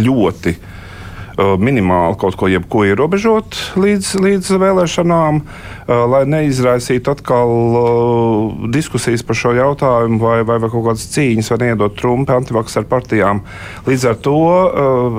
[0.00, 8.66] ļoti uh, minimāli kaut ko, ko ierobežot līdz, līdz vēlēšanām, uh, lai neizraisītu atkal uh,
[8.72, 12.88] diskusijas par šo jautājumu, vai, vai, vai kaut kādas cīņas, vai neiedot trumpi antivaks ar
[12.88, 13.44] partijām.
[13.84, 14.38] Līdz ar to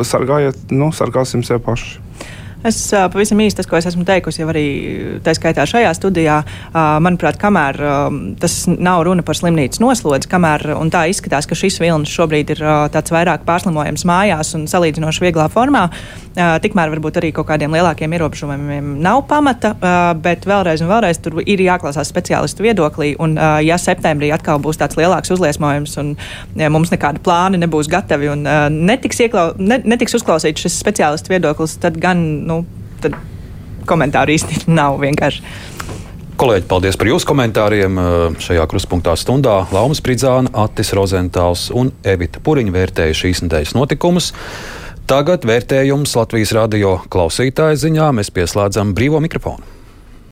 [0.01, 1.99] sargājiet, nu, sargāsim sevi paši.
[2.64, 4.66] Es pavisam īsti tas, ko es esmu teikusi jau arī
[5.24, 6.39] tā skaitā šajā studijā,
[6.74, 7.80] manuprāt, kamēr
[8.39, 13.11] tas nav runa par slimnīcas noslodzi, kamēr tā izskatās, ka šis vilnis šobrīd ir tāds
[13.14, 15.89] vairāk pārslimojams mājās un salīdzinoši vieglā formā,
[16.34, 19.74] tikmēr varbūt arī kaut kādiem lielākiem ierobežojumiem nav pamata,
[20.24, 23.36] bet vēlreiz un vēlreiz tur ir jāklausās speciālistu viedoklī, un
[23.66, 26.16] ja septembrī atkal būs tāds lielāks uzliesmojums un
[26.74, 28.47] mums nekādi plāni nebūs gatavi un
[28.88, 33.18] netiks, ieklau, netiks uzklausīts šis speciālistu viedoklis, tad gan nu, nu, tad
[33.89, 35.43] komentāru īsti nav vienkārši.
[36.39, 37.99] Kolēģi, paldies par jūsu komentāriem.
[38.41, 44.32] Šajā kruspunktā stundā Laumas Pridzāna, Attis Rozentāls un Evita Puriņa vērtēja šīs nedēļas notikumus.
[45.10, 49.82] Tagad vērtējums Latvijas radio klausītāju ziņā mēs pieslēdzam brīvo mikrofonu.